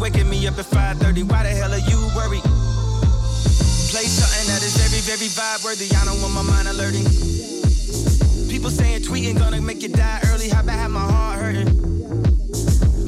[0.09, 1.23] waking me up at 5:30?
[1.25, 2.43] Why the hell are you worried?
[3.93, 5.89] Play something that is very, very vibe worthy.
[6.01, 7.05] I don't want my mind alerting.
[8.49, 10.49] People saying tweeting gonna make you die early.
[10.49, 11.69] How about have my heart hurting?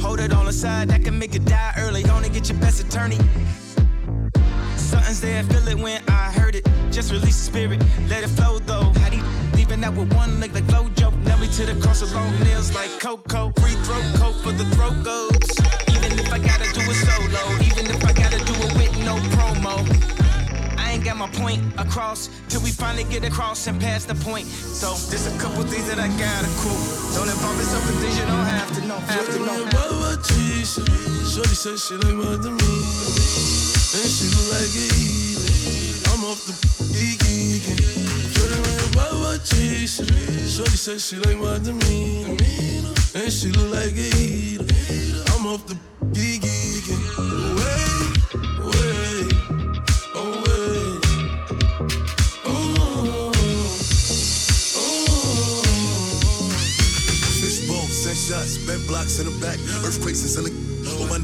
[0.03, 2.05] Hold it on the side, that can make you die early.
[2.16, 3.18] Only get your best attorney.
[4.76, 6.64] Something's there, feel it when I heard it.
[6.90, 7.80] Just release the spirit,
[8.11, 8.92] let it flow though.
[9.01, 9.24] How do you
[9.55, 11.09] leaving out with one leg like Flojo?
[11.24, 13.53] Nail me to the cross with long nails like Coco.
[13.61, 15.48] Free throw coat for the throat goes.
[15.94, 19.16] Even if I gotta do it solo, even if I gotta do it with no
[19.38, 19.74] promo.
[20.76, 24.47] I ain't got my point across till we finally get across and pass the point.
[24.47, 26.80] So there's a couple things that I gotta cool.
[27.14, 28.99] Don't involve yourself in things you don't have to know.
[28.99, 29.70] Have to know.
[31.41, 32.74] Shorty said she like than me.
[33.97, 36.12] And she look like a heathen.
[36.12, 36.53] I'm off the
[36.93, 37.64] geeky.
[38.34, 39.95] Shorty like about what cheese.
[40.55, 42.36] Shorty said she like than me.
[43.14, 45.22] And she look like a heathen.
[45.32, 45.76] I'm off the
[46.12, 46.49] geeky.
[46.91, 46.99] In
[59.41, 60.55] back, earthquakes and.
[61.01, 61.18] All my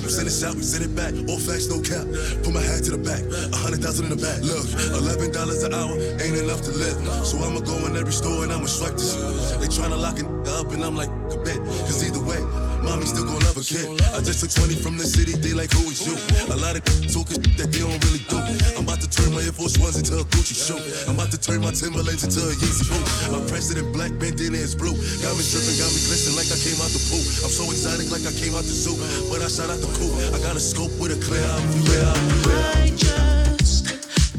[0.00, 1.12] you send we send it back.
[1.28, 2.08] All facts, no cap.
[2.42, 3.20] Put my hat to the back,
[3.52, 4.40] a hundred thousand in the back.
[4.40, 4.64] Look,
[4.96, 6.96] eleven dollars an hour ain't enough to live.
[7.26, 9.14] So I'ma go in every store and I'ma swipe this.
[9.60, 11.60] They tryna lock it up and I'm like a.
[11.84, 12.40] Cause either way,
[12.88, 13.84] mommy still gon' love a kid.
[14.16, 16.16] I just took 20 from the city, they like who is you?
[16.48, 16.82] A lot of
[17.12, 18.40] talking that they don't really do.
[18.74, 20.80] I'm about to turn my Air Force Ones into a Gucci shoe.
[21.06, 23.04] I'm about to turn my Timberlands into a Yeezy boot.
[23.28, 24.96] My president black bandana is blue.
[25.20, 27.24] Got me dripping, got me glistening like I came out the pool.
[27.44, 28.96] I'm so exotic like I came out the zoo.
[29.28, 30.12] But I shot out the coop.
[30.32, 31.84] I got a scope with a clear view.
[31.84, 33.38] Clear view, clear view.
[33.68, 33.84] just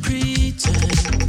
[0.01, 1.28] pretend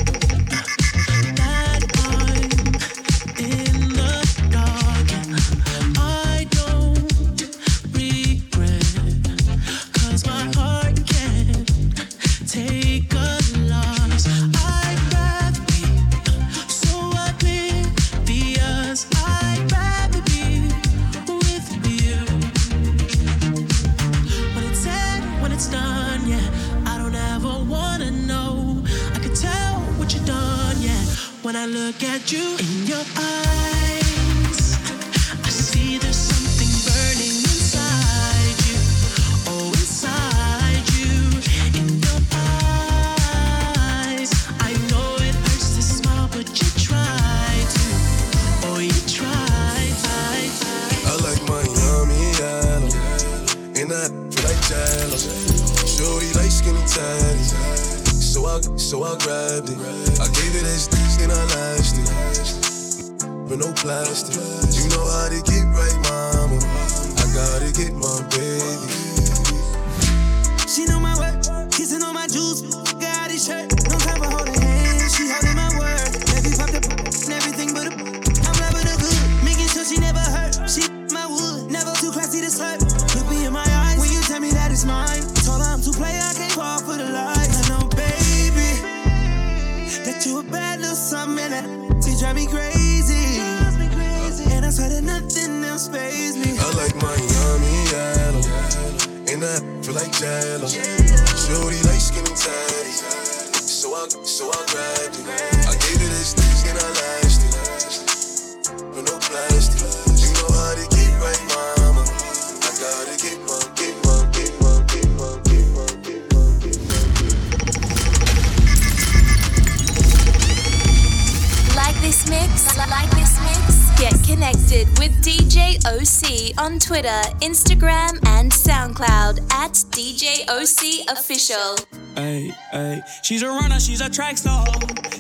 [133.31, 134.66] she's a runner, she's a track star.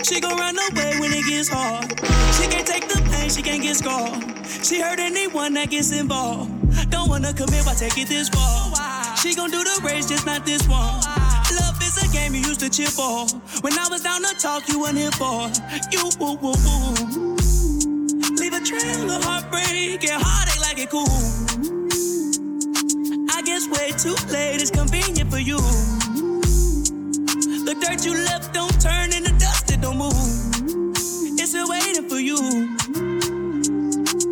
[0.02, 1.88] She gon' run away when it gets hard.
[2.34, 4.18] She can't take the pain, she can't get scarred.
[4.66, 6.50] She hurt anyone that gets involved.
[6.90, 9.16] Don't wanna commit, why take it this far?
[9.16, 10.98] She gon' do the race, just not this one.
[11.54, 13.26] Love is a game you used to cheer for.
[13.62, 15.46] When I was down to talk, you weren't here for.
[15.94, 17.36] You woo woo woo.
[18.42, 21.06] Leave a trail of heartbreak and heartache like it cool.
[23.30, 25.60] I guess way too late, it's convenient for you.
[27.70, 30.10] The dirt you left don't turn into dust, it don't move.
[31.38, 32.34] It's still waiting for you.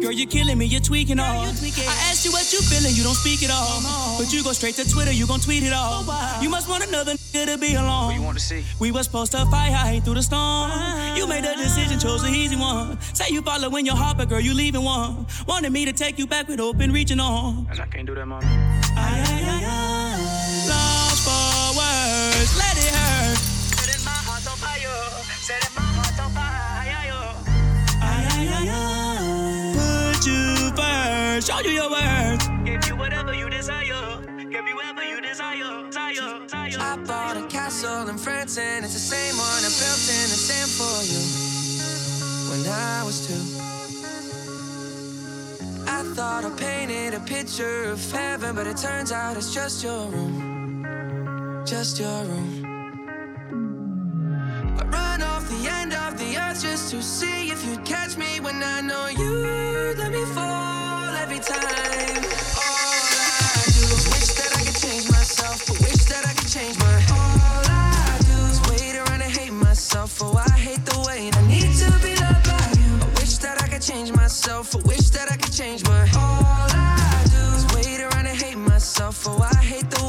[0.03, 1.47] Girl, you're killing me, you're tweaking all.
[1.47, 4.19] I asked you what you feeling, you don't speak at all.
[4.19, 6.03] But you go straight to Twitter, you gon' tweet it all.
[6.43, 8.07] You must want another nigga to be alone.
[8.07, 8.65] What you want to see?
[8.81, 10.73] We was supposed to fight high through the storm.
[11.17, 13.01] You made a decision, chose the easy one.
[13.15, 15.27] Say you follow following your heart, but girl, you leaving one.
[15.47, 17.69] Wanted me to take you back with open reaching on.
[17.71, 18.43] And I can't do that, mom.
[18.43, 19.48] Ay, ay, ay,
[31.41, 32.65] first, show you your worth.
[32.65, 34.21] Give you whatever you desire.
[34.51, 35.87] Give you whatever you desire.
[35.87, 36.41] Desire.
[36.43, 36.77] Desire.
[36.79, 40.39] I bought a castle in France and it's the same one I built in the
[40.49, 41.23] sand for you
[42.51, 43.45] when I was two.
[45.87, 50.07] I thought I painted a picture of heaven, but it turns out it's just your
[50.09, 51.65] room.
[51.67, 52.65] Just your room.
[54.79, 58.41] I run off the end of the earth just to see if you'd catch me
[58.41, 59.31] when I know you
[59.99, 60.68] let me fall
[74.29, 76.01] myself, but wish that I could change my.
[76.17, 79.27] All I do is wait around and hate myself.
[79.27, 80.08] Oh, I hate the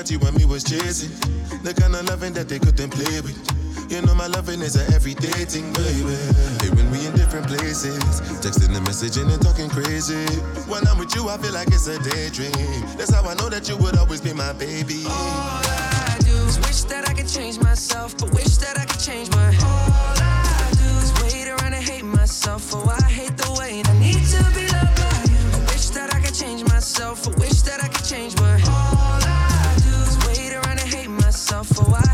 [0.00, 1.12] that you and me was chasing.
[1.62, 3.36] The kind of loving that they couldn't play with.
[3.92, 6.16] You know my loving is a everyday thing, baby.
[6.72, 8.00] When we in different places,
[8.40, 10.24] texting and messaging and talking crazy.
[10.72, 12.80] When I'm with you, I feel like it's a daydream.
[12.96, 15.04] That's how I know that you would always be my baby.
[15.04, 19.00] All I do is wish that I could change myself, but wish that I could
[19.00, 19.52] change my.
[19.60, 22.72] All I do is wait around and hate myself.
[22.72, 25.40] Oh, I hate the way I need to be loved by you.
[25.52, 27.99] I wish that I could change myself, but wish that I could
[31.50, 31.94] myself.
[31.94, 32.09] I hate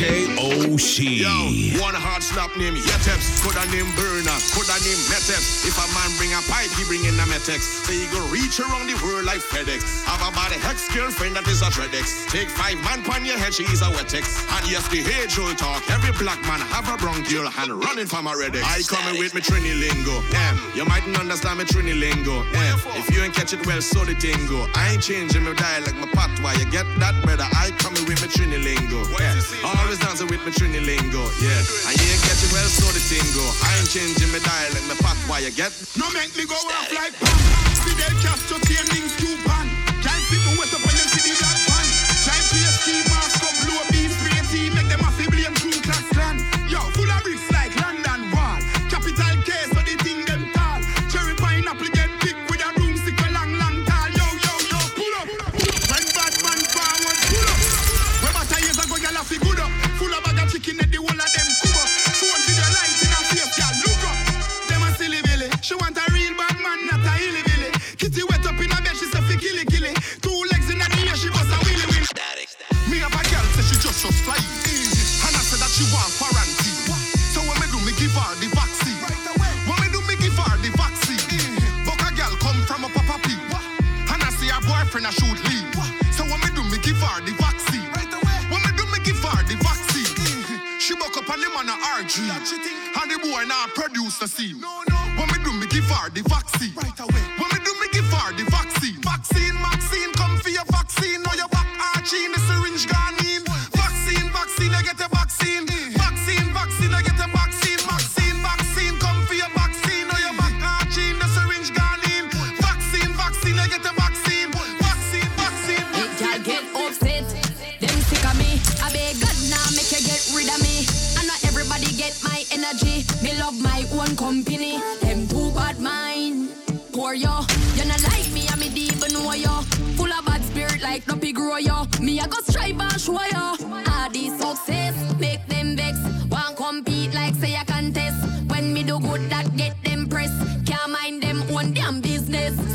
[0.00, 1.18] DJ OC.
[1.18, 5.66] Yo, one hard slap name Yeteps, coulda name Burner, coulda name Meteps.
[5.66, 7.82] If a man bring a pipe, he bring in a Metex.
[7.82, 10.06] So he go reach around the world like FedEx.
[10.06, 12.30] Have a body hex girlfriend that is a Dreadex.
[12.30, 14.46] Take five man pon your head, she is a Wetex.
[14.54, 15.82] And yes, the age old talk.
[15.90, 18.62] Every black man have a bronchial and running from a Redex.
[18.62, 20.22] I coming with me Trini lingo.
[20.30, 22.46] Damn, you mightn't understand me Trini lingo.
[22.54, 24.70] Damn, if you ain't catch it well, so the tingo.
[24.78, 26.62] I ain't changing my dialect, my patois.
[26.62, 27.48] You get that better?
[27.58, 29.02] I coming with me Trini lingo.
[29.18, 29.34] Yeah,
[29.66, 31.24] always dancing with me Trini lingo.
[31.40, 33.40] Yeah, and you ain't catch it well, so the tingo.
[33.64, 35.38] I ain't changing my dialect, my patois.
[35.38, 35.72] You get?
[35.96, 37.32] No make me go off like pam.
[37.80, 39.89] Fidel Castro, ten things too pan.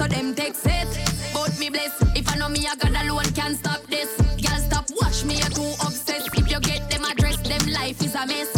[0.05, 0.35] So them.
[1.33, 1.99] But me bless.
[2.15, 4.15] If I know me I alone can stop this.
[4.39, 6.29] Girl stop watch me you too obsessed.
[6.37, 8.51] If you get them address them life is a mess.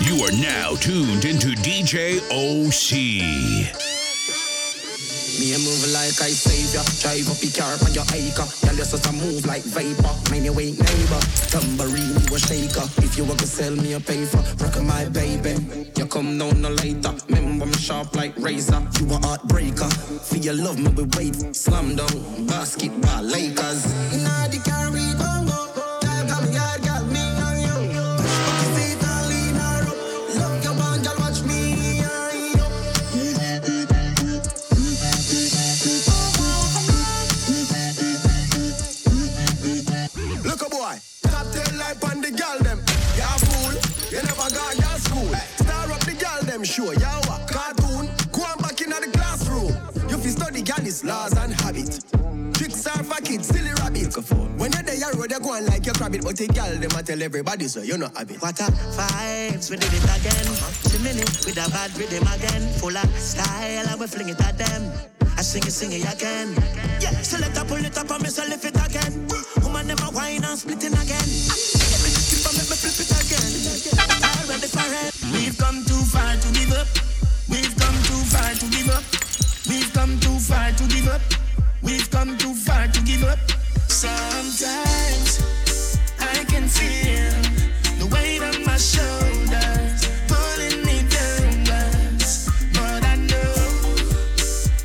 [0.00, 3.77] You are now tuned into DJ OC.
[5.54, 6.84] A move like I savior.
[7.00, 8.44] Drive up your car on your acre.
[8.60, 10.12] Tell you such a move like vapor.
[10.30, 11.20] Mind your way neighbor.
[11.48, 12.84] Tambourine you a shaker.
[13.00, 15.56] If you want to sell me a paper, rock my baby.
[15.96, 17.14] You come down no later.
[17.28, 18.80] Remember I'm sharp like razor.
[19.00, 19.90] You a heartbreaker.
[20.28, 21.56] For your love me we wait.
[21.56, 22.46] Slam down.
[22.46, 23.86] Basketball Lakers.
[24.12, 25.47] Inna the Caribbean Congo.
[25.47, 25.47] Girl,
[55.48, 56.22] go on like your rabbit.
[56.22, 58.40] But the girl them a tell everybody so you know have it.
[58.42, 60.48] What a vibes, we did it again.
[60.92, 62.62] Shimmy with a bad rhythm again.
[62.76, 64.92] Full of style, and we fling it at them.
[65.36, 66.52] I sing it, sing it again.
[67.00, 69.26] Yeah, so let her pull it up and me so lift it again.
[69.62, 71.28] Woman never whine and split it again.
[71.88, 73.50] Let me just keep on, make me flip it again.
[74.44, 75.12] Already for it.
[75.32, 76.88] We've come too far to give up.
[77.48, 79.04] We've come too far to give up.
[79.68, 81.22] We've come too far to give up.
[81.80, 83.38] We've come too far to give up.
[83.98, 85.40] Sometimes
[86.20, 87.34] I can feel
[87.98, 92.16] the weight on my shoulders pulling me down.
[92.74, 93.54] But I know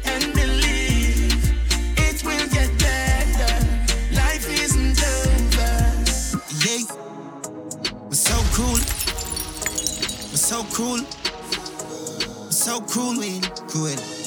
[0.05, 1.45] and believe
[1.95, 3.53] it will get better.
[4.16, 5.76] Life isn't over.
[6.66, 6.82] Yeah,
[8.09, 8.82] We're so cruel.
[10.32, 11.05] We're so cruel.
[12.45, 13.41] We're so cruel.
[13.68, 13.95] Cruel.
[13.95, 14.22] Run,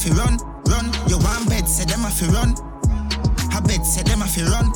[0.00, 0.86] fi run, run.
[1.08, 2.54] You want bed, say them a fi run.
[3.52, 4.72] I bet, say them a fi run.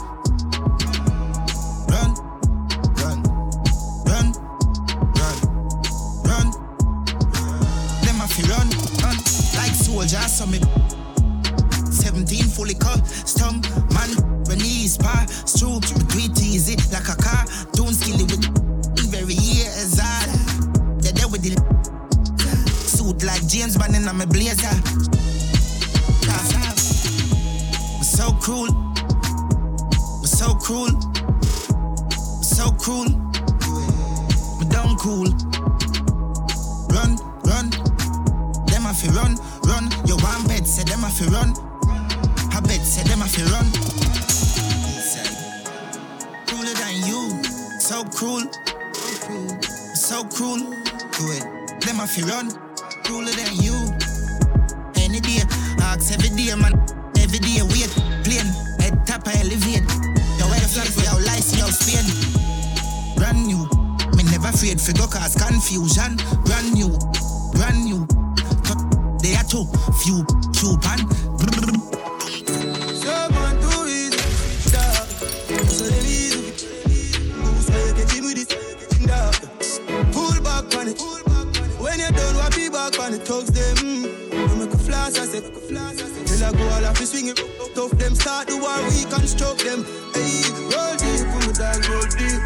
[1.89, 2.11] Run,
[3.01, 3.19] run,
[4.05, 4.29] run,
[5.17, 5.37] run,
[6.29, 6.47] run.
[8.05, 8.69] Them a fi run,
[9.01, 9.17] run.
[9.57, 10.61] Like soldiers, so me
[11.91, 13.63] 17 fully custom
[13.95, 14.11] man
[14.45, 18.45] when knees pass through do it like a car don't skilly with
[19.09, 20.99] very years hard ah.
[21.01, 21.55] they there with the
[22.69, 25.04] suit like James Bond in my blazer
[28.45, 28.69] cruel
[30.21, 30.93] we're so cruel
[32.37, 33.09] we're so cruel
[34.59, 35.25] we don't cool
[36.93, 37.17] run
[37.49, 37.71] run
[38.69, 39.33] them a fi run
[39.65, 41.55] run you want bed say them a fi run
[42.55, 43.67] I bet say them a fi run.
[46.47, 47.43] Crueler than you,
[47.81, 48.43] so cruel,
[49.95, 50.61] so cruel.
[51.19, 52.53] Good, them a fi run.
[53.05, 53.75] Crueler than you.
[55.03, 55.43] Any day,
[55.81, 56.94] ask every day, man.
[59.05, 59.85] Top I elevate.
[60.39, 62.07] Your way flag for your license, your Spain.
[63.17, 63.69] Brand new,
[64.17, 66.17] me never afraid for go cause confusion.
[66.45, 66.91] Brand new,
[67.53, 68.07] brand new.
[69.23, 69.65] They are too
[70.03, 71.01] few, Cuban.
[73.87, 75.07] Easy, dog.
[75.69, 75.85] So
[78.15, 78.51] you with it,
[80.43, 81.01] back it.
[81.81, 82.37] When you're done,
[83.15, 83.23] it?
[83.23, 84.14] Thugs them.
[85.05, 85.41] Flash, I say.
[85.45, 87.37] Till I go all off, swing it.
[87.75, 89.85] Tough them start the war, we can stroke them.
[90.17, 92.41] Hey, roll deep, put me down, roll deep.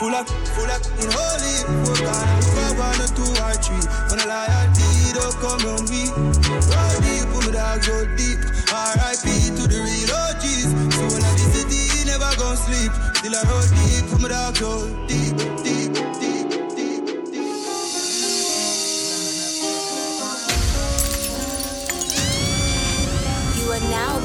[0.00, 0.24] Full up,
[0.56, 1.54] full up, in holy.
[1.84, 3.84] Full God, if I want a two or three.
[4.08, 4.64] When I lie, I
[5.12, 6.08] don't come on me.
[6.48, 8.40] Roll deep, put me down, roll deep.
[8.72, 9.28] R.I.P.
[9.60, 10.64] to the real OGs.
[10.96, 12.92] So when I visit the never gon' sleep.
[13.20, 15.77] Till I roll deep, put me down, roll deep, deep.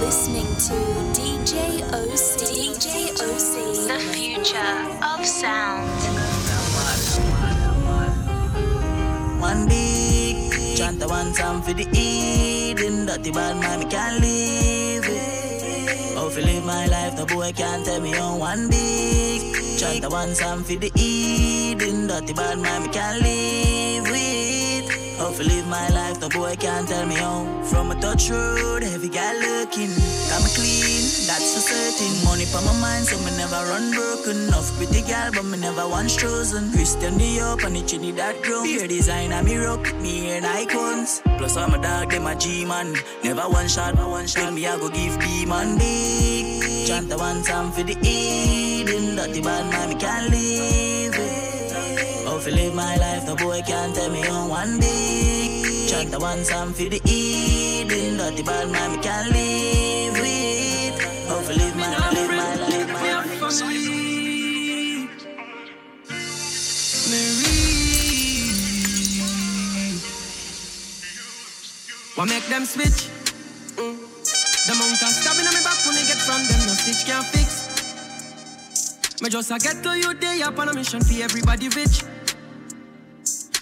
[0.05, 0.75] Listening to
[1.15, 2.39] DJ OC.
[2.51, 2.87] DJ
[3.23, 3.53] OC.
[3.87, 5.87] The future of sound.
[9.39, 13.05] One big chant the one time for the Eden.
[13.05, 16.17] Dirty bad man, me can't live it.
[16.25, 19.41] If you live my life, no boy can't tell me on one big
[19.79, 22.07] chant the one time for the Eden.
[22.07, 23.82] Dirty bad man, me can't with.
[25.23, 27.63] You live my life, no boy can't tell me on.
[27.63, 29.89] From a touch road, heavy guy looking.
[30.29, 32.23] Got me clean, that's for certain.
[32.23, 34.47] Money for my mind, so me never run broken.
[34.47, 36.71] Enough pretty girl, but me never once chosen.
[36.71, 38.65] Christian Dior and the Trinidad ground.
[38.65, 41.21] Beer design, I'm me rock, me and icons.
[41.37, 42.93] Plus I'm a dog, them a G-man.
[43.23, 46.87] Never one shot, but one shot, me I go give B-man big.
[46.87, 49.15] Chant the one time for the Eden.
[49.15, 50.82] Dirty bad man, me can't it.
[52.45, 55.87] If you live my life, no boy can't tell me on one big.
[55.87, 58.17] Chant the one time for the Eden.
[58.17, 60.99] Dirty bad man, me can't live with.
[60.99, 63.39] If you live my life, live my life, live my life.
[72.15, 73.07] What make them switch?
[73.79, 73.95] Mm.
[74.67, 77.25] The mount of stabbing on me back when me get from them, no stitch can't
[77.27, 77.63] fix.
[79.21, 82.03] Me just a get to you day up on a mission for everybody rich.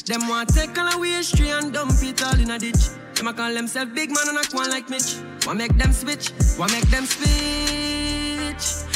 [0.05, 2.89] Them want take all away history and dump it all in a ditch.
[3.15, 5.17] Them a call themselves big man and a one like Mitch.
[5.45, 6.29] What make them switch?
[6.57, 7.27] What make them switch?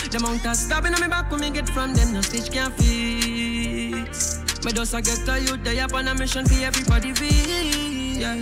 [0.10, 2.74] The mount of stabbing on me back when me get from them, no stitch can't
[2.74, 4.42] fix.
[4.66, 8.18] Me just a get to you day up on a mission for everybody rich.
[8.18, 8.36] Yeah.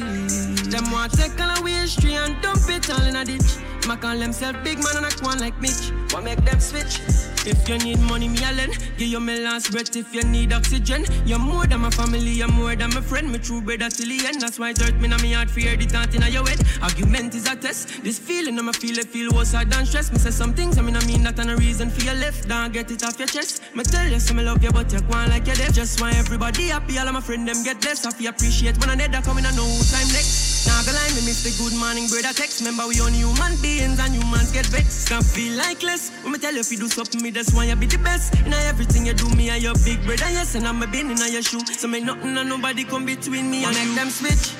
[0.69, 3.57] Them want take all away history and dump it all in a ditch.
[3.81, 5.91] Them a call themselves big man and a one like Mitch.
[6.11, 6.99] What make them switch?
[7.45, 8.77] If you need money, me a lend.
[8.97, 11.05] Give you my last breath if you need oxygen.
[11.25, 13.31] You're more than my family, you're more than my friend.
[13.31, 14.41] Me true brother till the end.
[14.41, 16.61] That's why it hurt me now me heart fear the thought in your head.
[16.81, 18.01] Argument is a test.
[18.03, 20.11] This feeling I'ma feel it feel worse than stress.
[20.11, 22.47] Me say some things I mean I mean that and a reason for your left.
[22.47, 23.61] Don't get it off your chest.
[23.75, 25.73] Me tell you some love you but you on like you're dead.
[25.73, 28.07] Just why everybody happy, all of my friend them get blessed.
[28.07, 30.52] I feel appreciate when I need that coming I know time next.
[30.67, 32.61] Now go line me miss the good morning brother text.
[32.61, 35.09] Remember we only human beings and humans get vexed.
[35.09, 36.11] Can't feel like less.
[36.23, 38.35] When me tell you if you do something me that's why you be the best.
[38.45, 41.17] In everything you do, me and your big brother, yes, and I'm a bin in
[41.17, 41.65] your shoe.
[41.65, 44.55] So make nothing and nobody come between me and make them switch.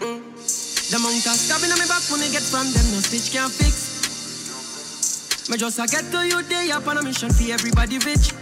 [0.00, 0.20] Mm.
[0.90, 3.52] The mount of stabbing on me back when me get from them, no stitch can't
[3.52, 3.90] fix.
[5.48, 8.32] Me just a get to you day up on a mission for everybody rich.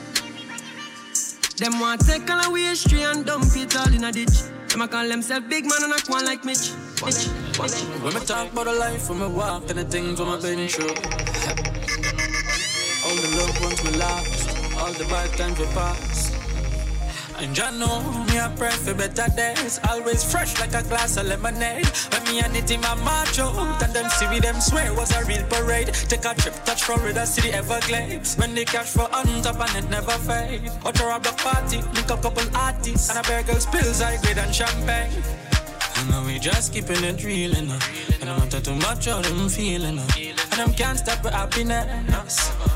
[1.58, 4.42] Them want take all away history and dump it all in a ditch.
[4.68, 6.70] Them a call themselves big man and a one like Mitch.
[7.04, 7.26] Mitch.
[8.02, 10.68] When me talk about the life, when me walk and the things when me been
[10.68, 10.88] through.
[13.04, 16.34] all the love ones we lost, all the bad times will pass.
[17.38, 19.78] And you know me a pray for better days.
[19.88, 21.86] Always fresh like a glass of lemonade.
[22.10, 25.24] When me and it in my macho, and them see me them swear was a
[25.24, 25.94] real parade.
[26.08, 28.34] Take a trip, touch Florida, the Everglades.
[28.36, 30.62] When the cash for on top and it never fade.
[30.82, 34.38] Outro a block party, link a couple artists, and a bear girls pills, I grade
[34.38, 35.22] and champagne.
[35.98, 37.78] And now we just keeping it real, you know.
[38.20, 40.30] And I'm not too much of them feeling, you.
[40.30, 41.86] And them can't stop with happiness.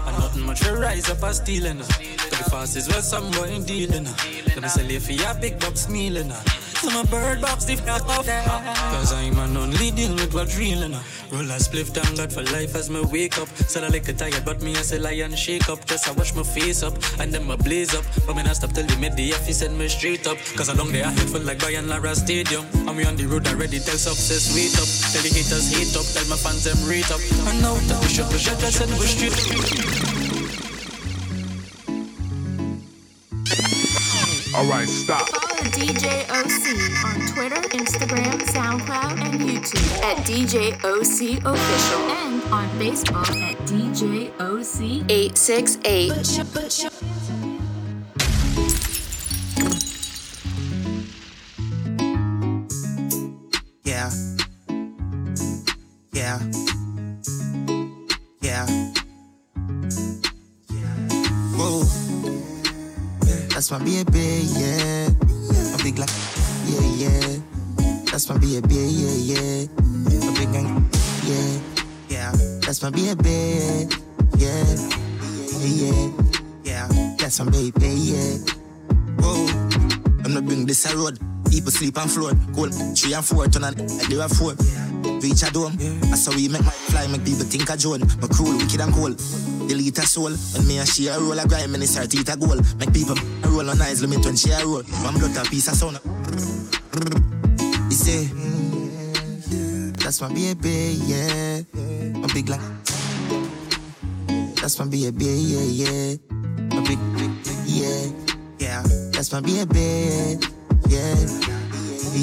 [0.06, 1.86] And nothing much will rise up as stealing, you know.
[2.30, 4.14] But the fastest was some boy dealing, you know.
[4.54, 6.71] Let me sell you for your big bucks mealing, you know.
[6.82, 8.26] So my bird box if not off.
[8.26, 10.98] Cause I'm an only deal with what's real, know.
[11.30, 13.46] Roll a spliff, thank God for life as me wake up.
[13.70, 15.84] Said I like a tired, but me I say lie and shake up.
[15.86, 18.04] Just I wash my face up, and then my blaze up.
[18.26, 20.38] But me not stop till the mid the F send me straight up.
[20.56, 22.66] Cause along there I hit full like Brian Lara Stadium.
[22.74, 24.90] And we on the road already, tell success wait up.
[25.14, 27.20] Tell the haters hate up, tell my fans them rate up.
[27.46, 30.21] And now that we should push it, just send we straight.
[34.54, 35.30] All right, stop.
[35.30, 36.76] Follow DJ OC
[37.06, 44.28] on Twitter, Instagram, SoundCloud, and YouTube at DJ OC Official and on Facebook at DJ
[44.38, 47.21] OC 868.
[63.62, 65.06] That's my baby, yeah.
[65.06, 66.10] A big like,
[66.66, 67.38] yeah, yeah.
[68.10, 69.66] That's my baby, yeah, yeah.
[70.18, 70.90] A big gang,
[71.22, 71.60] yeah,
[72.08, 72.32] yeah.
[72.58, 73.86] That's my baby,
[74.34, 74.66] yeah,
[75.54, 76.10] yeah, yeah.
[76.64, 78.36] Yeah that's my baby, yeah.
[79.20, 79.46] Whoa.
[80.24, 81.20] I'm not bring this a road.
[81.48, 82.32] People sleep on floor.
[82.56, 84.54] Cold three and four, turn on they were four.
[85.22, 85.78] Reach a dome.
[86.10, 88.00] I saw we make my fly, make people think I Joan.
[88.20, 89.20] My cruel, wicked and cold.
[89.72, 90.32] Delete a soul.
[90.52, 92.60] When me and she a roll a grime, and it's her teeth a goal.
[92.78, 93.16] Make people
[93.46, 94.82] roll on eyes, limit when she a roll.
[94.82, 95.98] One blood a piece of sound.
[97.88, 101.62] He say, mm, that's my baby, yeah.
[102.20, 102.60] My big like,
[104.60, 106.16] that's my baby, yeah, yeah.
[106.74, 106.98] My big,
[107.64, 108.12] yeah,
[108.58, 108.82] yeah.
[109.10, 110.36] That's my baby,
[110.88, 111.16] yeah,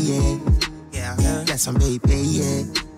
[0.03, 0.37] yeah,
[0.91, 1.43] yeah.
[1.47, 2.88] That's my baby, yeah.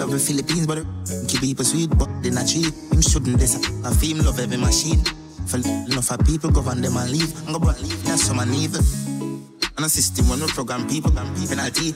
[0.00, 0.80] Love the Philippines, but
[1.28, 2.72] keep people sweet, but they not cheap.
[2.90, 3.60] Him shouldn't this.
[4.00, 5.04] Feel him love every machine.
[5.44, 7.28] For enough of people govern them and leave.
[7.46, 8.02] I'm gonna leave.
[8.04, 8.74] That's some I need.
[8.74, 11.92] And a system when we program people and penalty.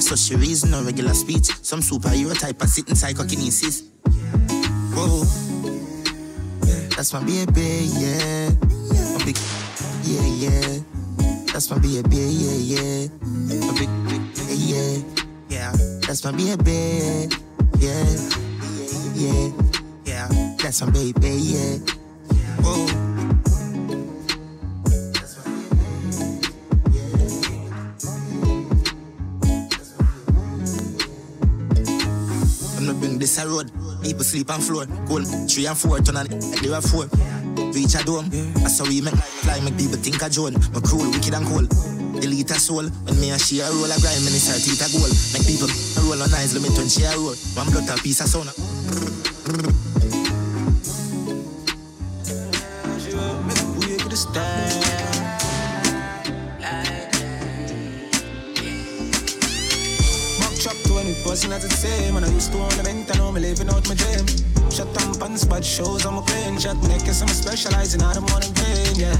[0.00, 1.46] Social reason or regular speech.
[1.62, 3.84] Some superhero type of sitting psychokinesis.
[4.90, 5.22] Whoa.
[6.96, 8.50] That's my baby, yeah.
[9.14, 9.38] My big,
[10.02, 10.78] yeah, yeah.
[11.52, 13.06] That's my baby, yeah, yeah.
[13.66, 13.88] My big,
[14.50, 15.20] yeah, yeah.
[15.48, 15.72] Yeah,
[16.10, 17.28] that's my baby,
[17.78, 18.04] yeah,
[19.14, 19.52] yeah,
[20.04, 20.28] yeah.
[20.58, 21.78] That's my baby, yeah.
[22.62, 22.86] Whoa.
[32.76, 33.70] I'm not bring this a road.
[34.02, 34.86] People sleep on floor.
[35.06, 37.06] Cold three and four, turn on it like they were four.
[37.72, 38.28] Reach a dome.
[38.54, 40.54] That's how we make fly, make people think I join.
[40.74, 41.68] My cruel, wicked and cold.
[42.20, 42.82] Delete a soul.
[42.82, 45.06] When me and she a roll a grime, and it's her teeth a goal.
[45.32, 45.70] Make people
[46.10, 47.34] roll on eyes, when she a roll.
[47.54, 48.50] One blood a piece of sound.
[53.78, 54.84] We could stand.
[60.40, 62.16] Mock chop 20 buzzing as it same.
[62.16, 64.26] And I used to ornament, I know me living out my dream.
[64.70, 66.54] Shut pants, bad shows, I'm a clean.
[66.88, 69.16] Make it some specializing out of morning pain, yeah.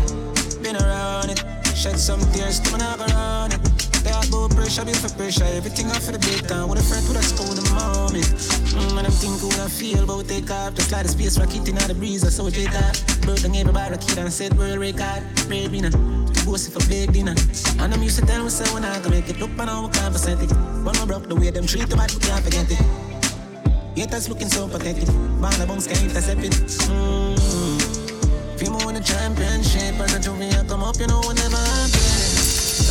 [0.62, 1.44] Been around it,
[1.76, 3.60] shed some tears, to my around it.
[4.20, 5.44] Talk about pressure, be for pressure.
[5.44, 6.68] Everything off for the big time.
[6.68, 8.28] With a friend with a school in the moment.
[8.76, 10.74] Mm, and I'm thinking what I feel about take off.
[10.74, 12.22] Just like the space rocket in the breeze.
[12.24, 13.00] I saw it take off.
[13.24, 15.24] And everybody kid and said world record.
[15.48, 15.88] Baby, nah.
[16.44, 17.34] Bossy for big dinner.
[17.80, 20.12] And I'm used to tell myself when I can make it look, and I can't
[20.12, 20.52] percent it.
[20.84, 22.82] But no broke the way them treat the bad, we can't forget it.
[23.96, 25.08] Haters looking so pathetic.
[25.08, 26.52] The bunks can't intercept it.
[26.92, 27.40] Mm.
[28.52, 32.09] If you want a championship, as a junior come up, you know whenever I'm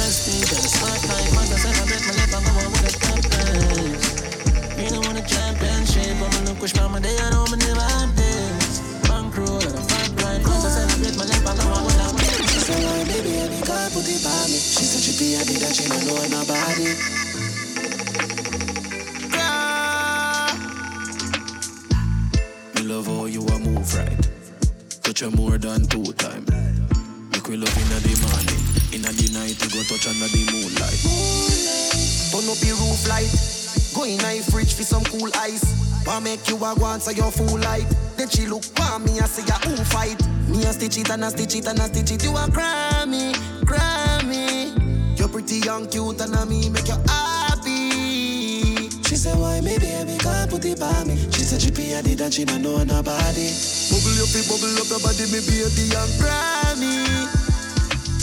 [0.10, 4.10] I celebrate my life, I'm going with the top guys.
[4.81, 7.86] You don't want a championship, gonna by my day, I know never.
[9.06, 9.61] Bankroll
[10.18, 12.18] man, I my life, I'm going with the top
[12.49, 13.38] She said, "Why, baby,
[14.49, 15.45] me." She said she be a
[15.77, 15.86] she
[22.81, 24.18] love how you move right.
[25.36, 26.45] More than two time.
[27.31, 30.99] Make we love inna the morning, inna the night we go touch under the moonlight.
[32.32, 33.30] Turn up your roof light.
[33.94, 35.64] Go in a fridge for some cool ice.
[36.07, 37.86] I make you a go so you fool light?
[38.18, 40.18] Then she look for me and say ya who fight.
[40.48, 42.24] Me a stitch it and a stitch it and a stitch it.
[42.24, 44.74] You a Grammy, Grammy.
[45.18, 48.90] You're pretty young, cute and a me make you happy.
[49.06, 51.16] She said why me baby can't put it by me.
[51.32, 53.49] She said she pay a did and she don't know nobody.
[53.90, 57.39] Bubble up, bubble up your body, me baby and Grammy.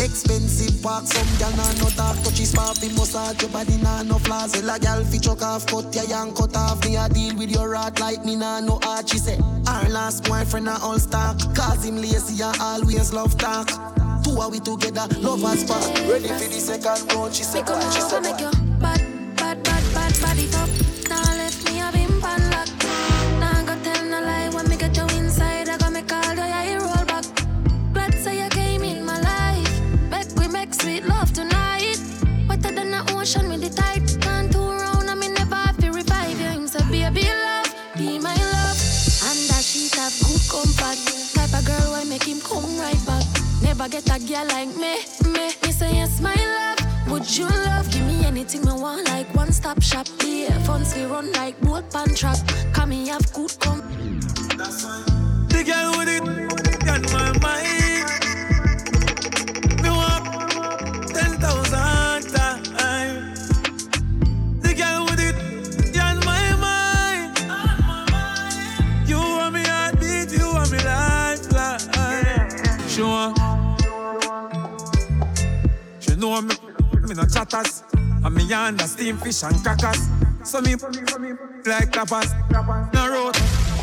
[0.07, 4.19] Expensive park, some gal nah no talk Touchy smart, fi massage your body nah no
[4.21, 4.53] flaws.
[4.53, 6.85] Tell a gal fi chuck off, cut your young cut off.
[6.85, 10.23] Me a deal with your rat like me nah no art She say, our last
[10.23, 11.39] boyfriend a all stock.
[11.57, 13.67] Cause him lazy and always love talk.
[14.23, 18.01] Two are we together, love us spark Ready for the second round, she say, she
[18.01, 18.66] say,
[49.81, 50.23] stop shop.
[50.25, 52.39] Yeah, funds we run like boat pan trap.
[52.73, 53.83] Come me have good come.
[55.49, 56.23] The girl with it
[56.89, 58.07] on my mind.
[59.83, 60.25] Me want
[61.09, 63.49] ten thousand times.
[64.61, 65.37] The girl with it
[65.99, 67.39] on my mind.
[69.09, 71.81] You want me heartbeat, you want me lifeline.
[72.99, 73.37] Want.
[76.01, 76.55] She know me,
[77.03, 77.83] me no chatters
[78.37, 80.09] me under steam fish and crackers.
[80.45, 80.73] So me
[81.65, 82.31] like tapas,
[82.95, 83.37] no road.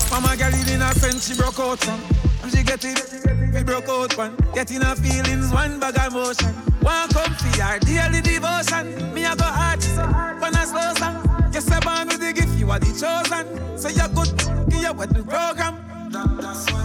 [0.10, 2.00] Mama girl in a sense she broke out some.
[2.44, 4.36] And she get it, we broke out one.
[4.54, 6.54] Getting her feelings, one bag of motion.
[6.82, 9.14] One comfy, our daily devotion.
[9.14, 9.82] Me I go hard,
[10.42, 11.50] when I slow song.
[11.54, 13.78] Yes, I born with the gift, you are the chosen.
[13.78, 15.78] So you're good, give your wedding program.
[16.12, 16.84] That's why.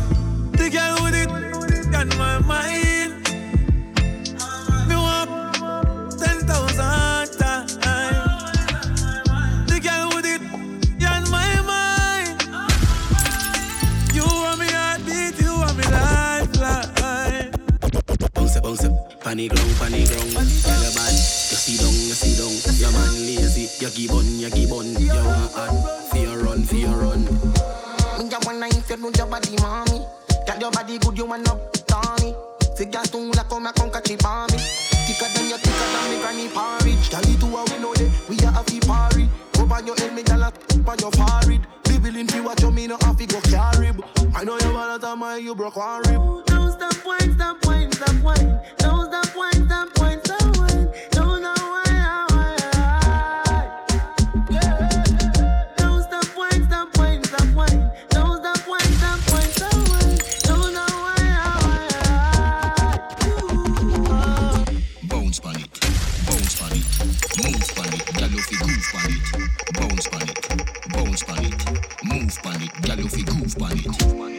[0.53, 3.29] The girl with it, got my mind.
[4.89, 7.08] Me want 10,000.
[19.29, 20.33] Panic ground, panic ground.
[20.65, 22.49] Tell your bad, you see down, you see down.
[22.81, 24.89] Your man lazy, you give on, you give on.
[24.97, 25.77] You want add,
[26.09, 27.21] fear run, fear run.
[28.17, 30.01] Me a wanna if you know your body, mommy.
[30.49, 31.53] Got your body good, you wanna
[31.85, 32.33] Tony.
[32.73, 34.57] Figure two like come a conquer chip on me.
[35.05, 37.11] Thicker than your thicker than me granny porridge.
[37.13, 39.29] Tell it to her, we know that we are happy party.
[39.61, 41.61] Up on your head, me gyal a on your forehead.
[41.85, 43.93] Be willing to you, me no have to go carry.
[44.35, 46.58] I know you wanna tell me you broke one rib.
[72.05, 74.38] Move pan it, gyal you fi groove pan it.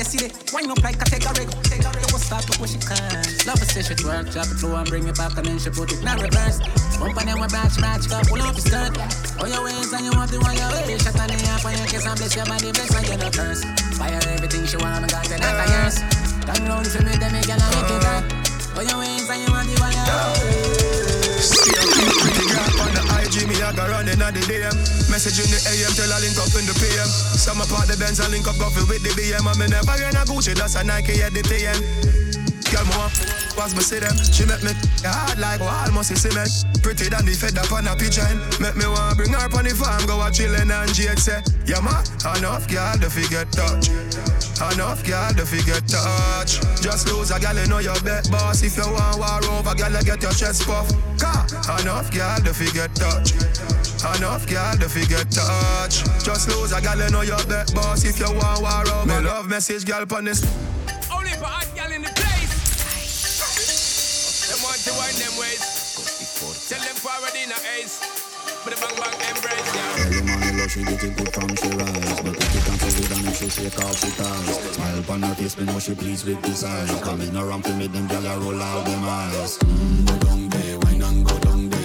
[0.00, 0.32] Yesterday.
[0.56, 2.08] Wind up like a take a a rig.
[2.08, 3.20] What's stop, look what she can.
[3.44, 5.68] Love a say she twerk, drop it low and bring it back, and then she
[5.68, 6.58] put it in reverse.
[6.96, 8.96] Bump on them with batch, batch, up, pull up your skirt.
[9.40, 10.96] Oh, your ways and you want the one your way.
[10.96, 13.28] Shut on the up and you kiss and bless your body, bless and you no
[13.28, 13.62] curse.
[14.00, 15.96] Her everything she want, I got it, not a yours.
[16.48, 18.24] Turn round for me, then me I make it hot.
[18.72, 20.80] Oh, your ways and you want the one your way.
[22.80, 24.72] On the IG, me I go running on the DM.
[25.12, 27.29] Message in the AM, tell I link up in the PM.
[27.40, 29.48] Some apart the Benz, I link up coffee with the BM.
[29.48, 31.80] I'm never gonna Gucci, that's a Nike at the TN.
[32.68, 33.08] Girl, more
[33.56, 34.12] was me see them.
[34.28, 36.52] She make me hard like must see cement.
[36.84, 38.44] Pretty than the fed up on a pigeon.
[38.60, 41.80] Make me want bring her on the farm, go a chillin' and Jade say, Yeah,
[41.80, 42.04] ma,
[42.36, 43.88] enough girl to forget touch.
[44.76, 46.60] Enough girl to forget touch.
[46.84, 48.60] Just lose a girl, you know your bet boss.
[48.60, 50.92] If you want war over, girl, you get your chest puff.
[51.16, 51.48] Car,
[51.80, 53.32] enough girl to forget touch.
[54.00, 56.04] Enough girl to forget touch.
[56.24, 58.02] Just lose a girl, you know your bet boss.
[58.02, 60.40] If you want war over, me love message girl on this.
[61.12, 62.48] Only for hot gal in the place.
[64.48, 65.60] Them want to wind them ways.
[66.68, 68.00] Tell them forward in a ace.
[68.64, 70.00] But the bang bang embrace, yeah.
[70.00, 72.92] Early morning love, she get it good from she rise But if it come for
[72.96, 75.94] good and if she shake off she ties Smile upon her face, me know she
[75.94, 79.58] pleased with this eyes Coming around to make them gyal a roll out them eyes
[79.58, 81.79] mm, Go down there, wine and go down there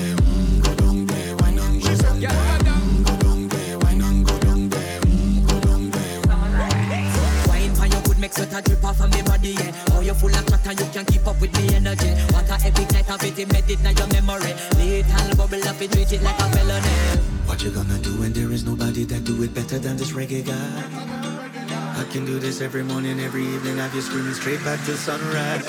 [9.14, 9.72] a body, yeah.
[9.92, 10.46] Oh, you full of
[10.80, 12.12] you can keep up with energy.
[12.34, 12.48] What
[13.70, 14.54] in your memory.
[15.38, 15.68] Bubble
[16.14, 16.46] it like a.
[17.46, 20.46] What you gonna do when there is nobody that do it better than this reggae
[20.46, 20.72] guy?
[22.00, 25.66] I can do this every morning, every evening, have you screaming straight back to sunrise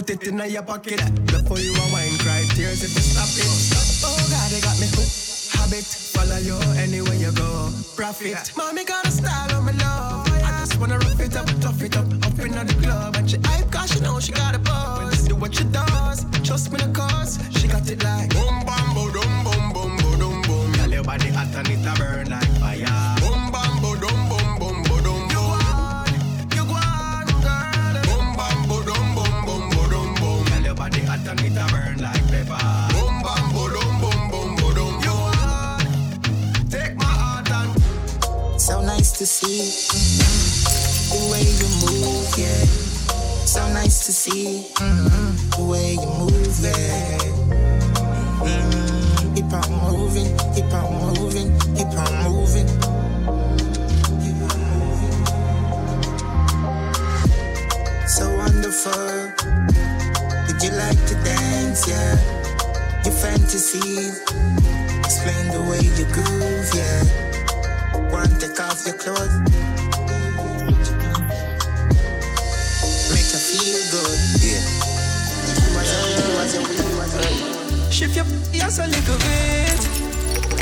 [0.00, 0.96] Put it in your pocket
[1.26, 3.44] before you a wine cry tears if you stop it.
[3.44, 4.08] Stop.
[4.08, 5.52] Oh God, they got me hooked.
[5.52, 7.68] Habit, follow you anywhere you go.
[7.96, 10.26] Profit, mommy got a style on me love.
[10.40, 13.16] I just wanna rough it up, tough it up, up in the club.
[13.16, 15.28] And she hype cause she know she got a buzz.
[15.28, 17.38] Do what she does, trust me the cause.
[17.60, 20.72] She got it like boom bam boom boom boom boom boom boom.
[20.80, 22.88] Girl, your body hot and it a burn like fire.
[23.20, 23.49] Boom
[38.70, 39.66] So nice to see
[41.10, 42.64] the way you move, yeah.
[43.44, 44.62] So nice to see
[45.58, 47.18] the way you move, yeah.
[48.46, 52.68] Mm, keep on moving, keep on moving, keep on moving.
[58.06, 59.34] So wonderful.
[60.46, 62.14] Did you like to dance, yeah?
[63.04, 64.22] Your fantasies.
[65.02, 67.29] Explain the way you groove, yeah.
[68.20, 69.32] To take off your clothes?
[73.08, 74.60] Make her feel good, yeah.
[77.90, 78.26] Shift your
[78.62, 79.80] ass a little bit.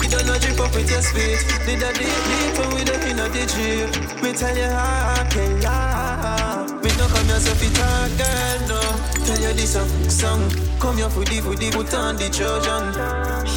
[0.01, 1.43] We don't know drip up with your spit.
[1.66, 4.22] Did a deep deep when we don't in the drip.
[4.22, 6.66] Me tell you I can lie.
[6.80, 8.80] Me no come here so fit girl, no.
[9.26, 10.48] Tell you this a song.
[10.78, 12.94] Come here for the for the put on the Trojan.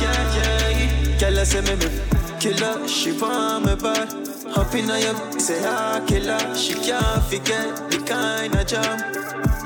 [0.01, 1.19] Yeah, yeah.
[1.19, 2.87] Girl, I say me me killer.
[2.87, 4.09] She want me bad.
[4.57, 6.41] Up in your say ah killer.
[6.55, 8.97] She can't forget the kind of jam.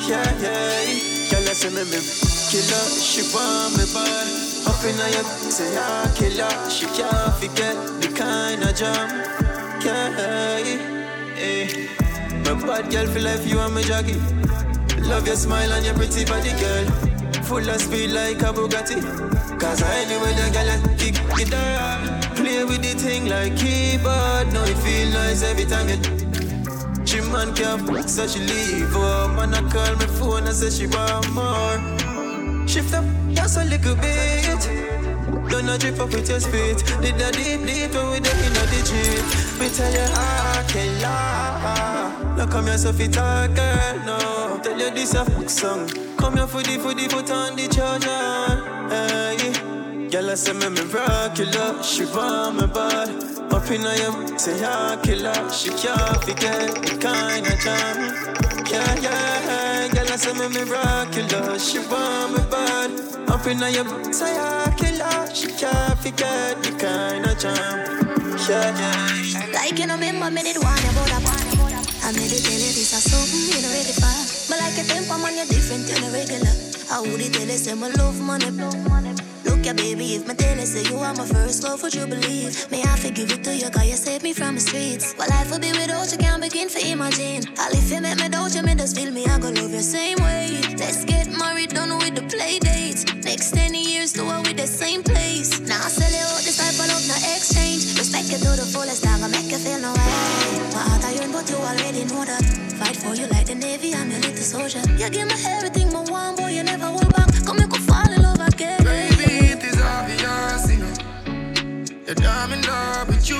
[0.07, 1.31] Yeah, yeah.
[1.31, 1.99] I say me me
[2.52, 2.85] killer.
[2.99, 4.27] She want me bad.
[4.68, 5.23] Up in your
[5.56, 6.52] say ah killer.
[6.69, 9.07] She can't forget the kind of jam.
[9.85, 11.68] Yeah, yeah.
[12.43, 14.19] My bad girl feel like you and me jockey.
[15.07, 16.85] Love your smile and your pretty body, girl.
[17.47, 18.99] Full of speed like a Bugatti.
[19.61, 22.14] Cause I anyway the girl and kick guitar.
[22.45, 24.53] Play with the thing like keyboard.
[24.53, 25.97] Now it feel nice every time you
[27.03, 28.93] she man can't fuck, so she leave.
[28.93, 32.67] Oh, man, I call me phone and say she want more.
[32.67, 33.03] Shift up
[33.34, 34.61] just a little bit.
[35.49, 36.77] Don't not drip up with your speed.
[37.01, 39.26] Did that deep, deep when we there in the jeep.
[39.59, 42.38] We tell you, ah, killer.
[42.38, 44.59] Now come here, so fit girl, no.
[44.61, 45.89] Tell you this a fuck song.
[46.17, 48.85] Come here for the, for put on the charger.
[48.93, 49.44] Hey.
[50.15, 53.09] Girl, I say me me rock you love, she want me bad.
[53.51, 55.51] Up in her, say yeah, killer.
[55.51, 58.15] She can't forget the kind of jam.
[58.63, 62.91] Yeah, yeah, girl, I say me me rock you love, she want me bad.
[63.27, 65.35] Up in her, say yeah, killer.
[65.35, 67.75] She can't forget the kind of jam.
[68.47, 69.51] Yeah, yeah.
[69.51, 71.19] Like you know, me did one about a
[72.07, 74.15] I made it tell this is something you know ready for.
[74.47, 76.55] But like a temper man, you're different, you're regular.
[76.89, 79.34] I would it tell you say my love money, Look
[79.67, 82.69] at baby, if my you say you are my first love, would you believe?
[82.71, 85.13] May I forgive it to you, cause you saved me from the streets.
[85.17, 87.45] But life will be without you, can't begin to imagine.
[87.57, 89.81] I'll if you make me doubt you, me just feel me, I go love you
[89.81, 90.61] same way.
[90.77, 93.05] Let's get married, done with the play dates.
[93.23, 95.59] Next 10 years, do it with the same place.
[95.61, 97.97] Now I sell you out this type of love, no exchange.
[97.97, 100.61] Respect you to the fullest, I gonna make you feel no way.
[100.73, 102.43] My heart I yearn, but you already know that.
[102.77, 104.81] Fight for you like the Navy, I'm your little soldier.
[104.97, 107.29] You give me everything, my one boy, you never hold back.
[107.45, 107.79] Come make me
[112.06, 113.40] That I'm in love with you,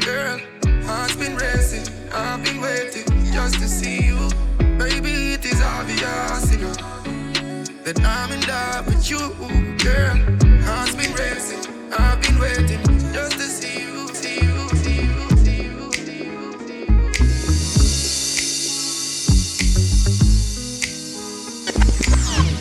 [0.00, 0.38] girl.
[0.84, 4.30] Heart's been racing, I've been waiting just to see you.
[4.78, 6.72] Baby, it is obvious, you know.
[7.82, 9.18] That I'm in love with you,
[9.82, 10.16] girl.
[10.62, 11.66] Heart's been racing,
[11.98, 12.80] I've been waiting
[13.12, 15.92] just to see you, see you, see you, see you,
[16.62, 16.86] see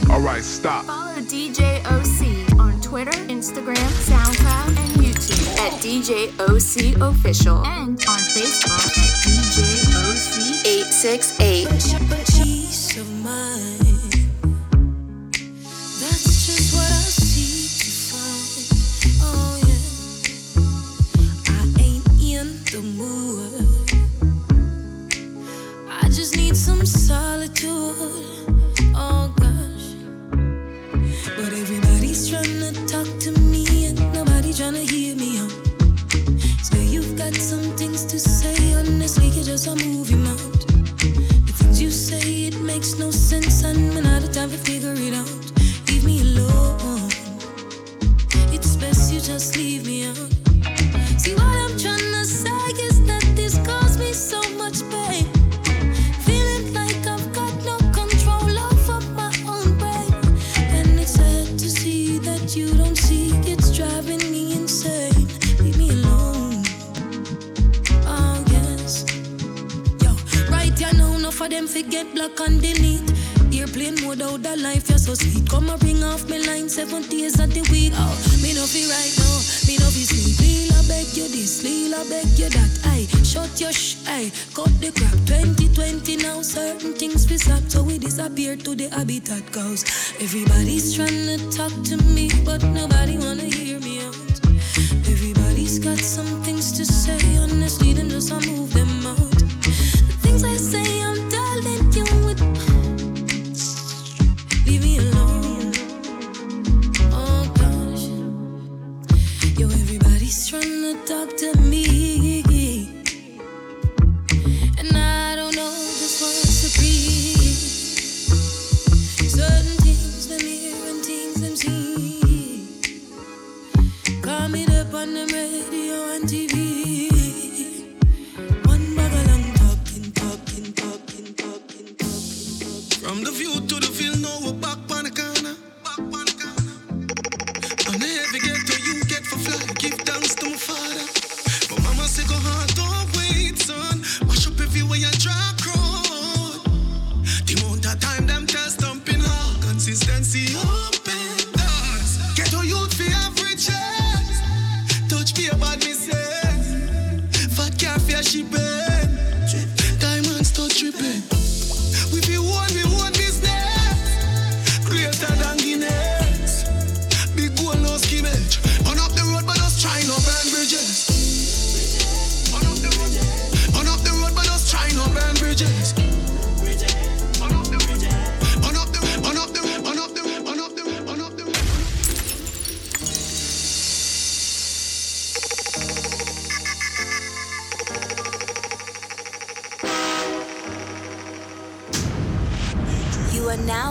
[0.08, 0.12] you.
[0.12, 0.86] All right, stop.
[0.86, 4.75] Follow DJ OC on Twitter, Instagram, SoundCloud, and YouTube
[5.60, 9.64] at DJ OC Official and on Facebook at DJ
[9.96, 12.25] OC 868.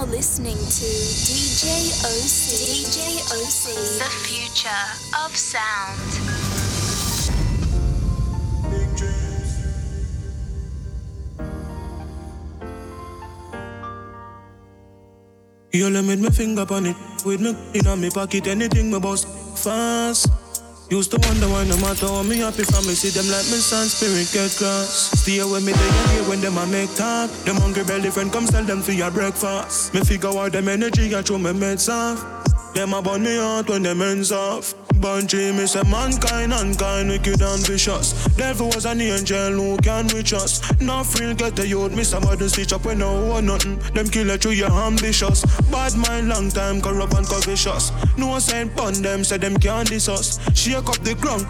[0.05, 0.89] Listening to
[1.24, 2.45] DJ OC.
[2.69, 2.99] DJ
[3.32, 3.65] OC.
[3.99, 4.85] The future
[5.24, 6.01] of sound.
[15.73, 18.47] You let me finger on it with me in my pocket.
[18.47, 19.24] Anything me boss
[19.57, 20.44] fast.
[20.90, 23.89] Used to wonder why no matter how me happy me see them like me son
[23.89, 25.19] spirit get cross.
[25.19, 27.31] Stay with me day and here when them a make talk.
[27.44, 29.94] Them hungry belly friend come sell them for your breakfast.
[29.94, 32.20] Me figure out them energy and show me meds off.
[32.74, 34.84] Them a burn me out when them ends off.
[35.05, 38.15] Bunchy, me say mankind, unkind, wicked and vicious.
[38.37, 40.63] Devil was an angel who can reach us.
[40.81, 43.77] No real get the youth, me somebody stitch up when no one nothing.
[43.93, 45.45] Them kill it through your ambitious.
[45.71, 47.93] Bad mind, long time, corrupt and covetous.
[48.17, 50.41] No sign pun them, say them can't diss us.
[50.57, 51.45] Shake up the ground.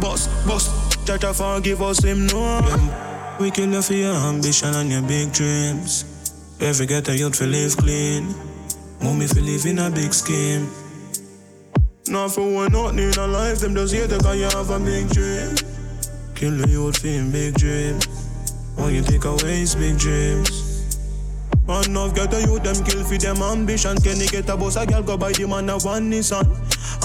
[0.00, 0.66] Boss, boss,
[1.04, 3.36] Jah Jah forgive us, him no.
[3.38, 6.04] We kill you for your ambition and your big dreams.
[6.58, 8.34] Every get a youth for live clean.
[9.00, 10.68] Mommy for live in a big scheme.
[12.10, 15.10] Not for one nothing in a life, them just hate because you have a big
[15.10, 15.54] dream.
[16.34, 18.06] Kill the youth for big dreams.
[18.76, 20.96] When you take away his big dreams.
[21.68, 23.98] Enough get a youth, them kill for them ambition.
[23.98, 26.48] Can he get a boss, a girl go buy the man a one Nissan.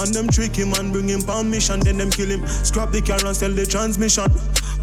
[0.00, 2.46] And them trick him and bring him permission, then them kill him.
[2.46, 4.32] Scrap the car and sell the transmission.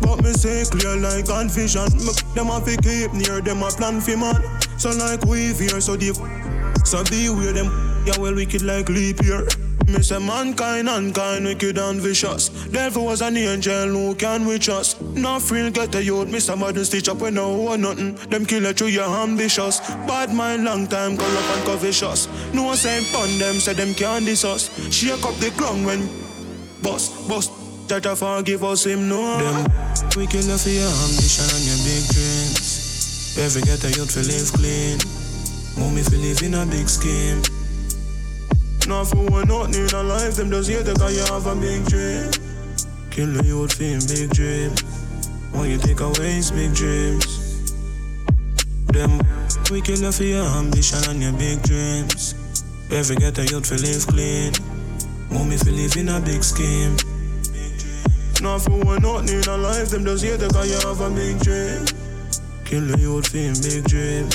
[0.01, 1.89] But me say clear like on vision.
[2.35, 4.37] Them have to keep near them a plan for man.
[4.77, 6.15] So like we here, so deep.
[6.85, 9.47] So beware them, yeah well wicked like leap year.
[9.91, 12.47] Me say mankind, unkind, wicked and vicious.
[12.69, 14.99] Devil was an angel who can reach us.
[15.01, 18.15] No free get a youth, me somebody stitch up when no one nothing.
[18.29, 19.81] Them kill it through your ambitious.
[20.07, 22.29] Bad mind, long time, corrupt and covetous.
[22.53, 24.69] No one saying pun them, say them can't diss us.
[24.93, 26.07] Shake up the ground when
[26.81, 27.51] bust, bust.
[27.89, 29.37] Jah Jah forgive us, him no.
[29.39, 29.65] Them
[30.15, 33.35] we kill you for your ambition and your big dreams.
[33.37, 34.99] Every get a youth to live clean.
[35.77, 37.60] Mommy fi live in a big scheme.
[38.87, 41.85] Not for one nothing in a life, them just hate because you have a big
[41.85, 42.31] dream.
[43.11, 44.71] Kill the youth for big dream.
[45.51, 47.73] Why you take away his big dreams?
[48.87, 49.21] Them
[49.69, 52.35] we kill you for your ambition and your big dreams.
[52.91, 54.51] Every get a youth fi live clean.
[55.29, 56.97] Mommy fi live in a big scheme.
[58.41, 61.39] Not for one nothing in a life, them just hate because you have a big
[61.39, 61.85] dream.
[62.65, 64.27] Kill the youth for big dream.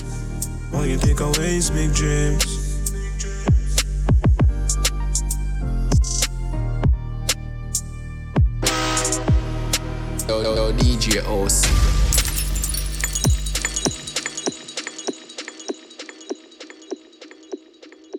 [0.71, 2.56] Why you take away his big dreams?
[10.67, 11.96] Yo, DJ OC.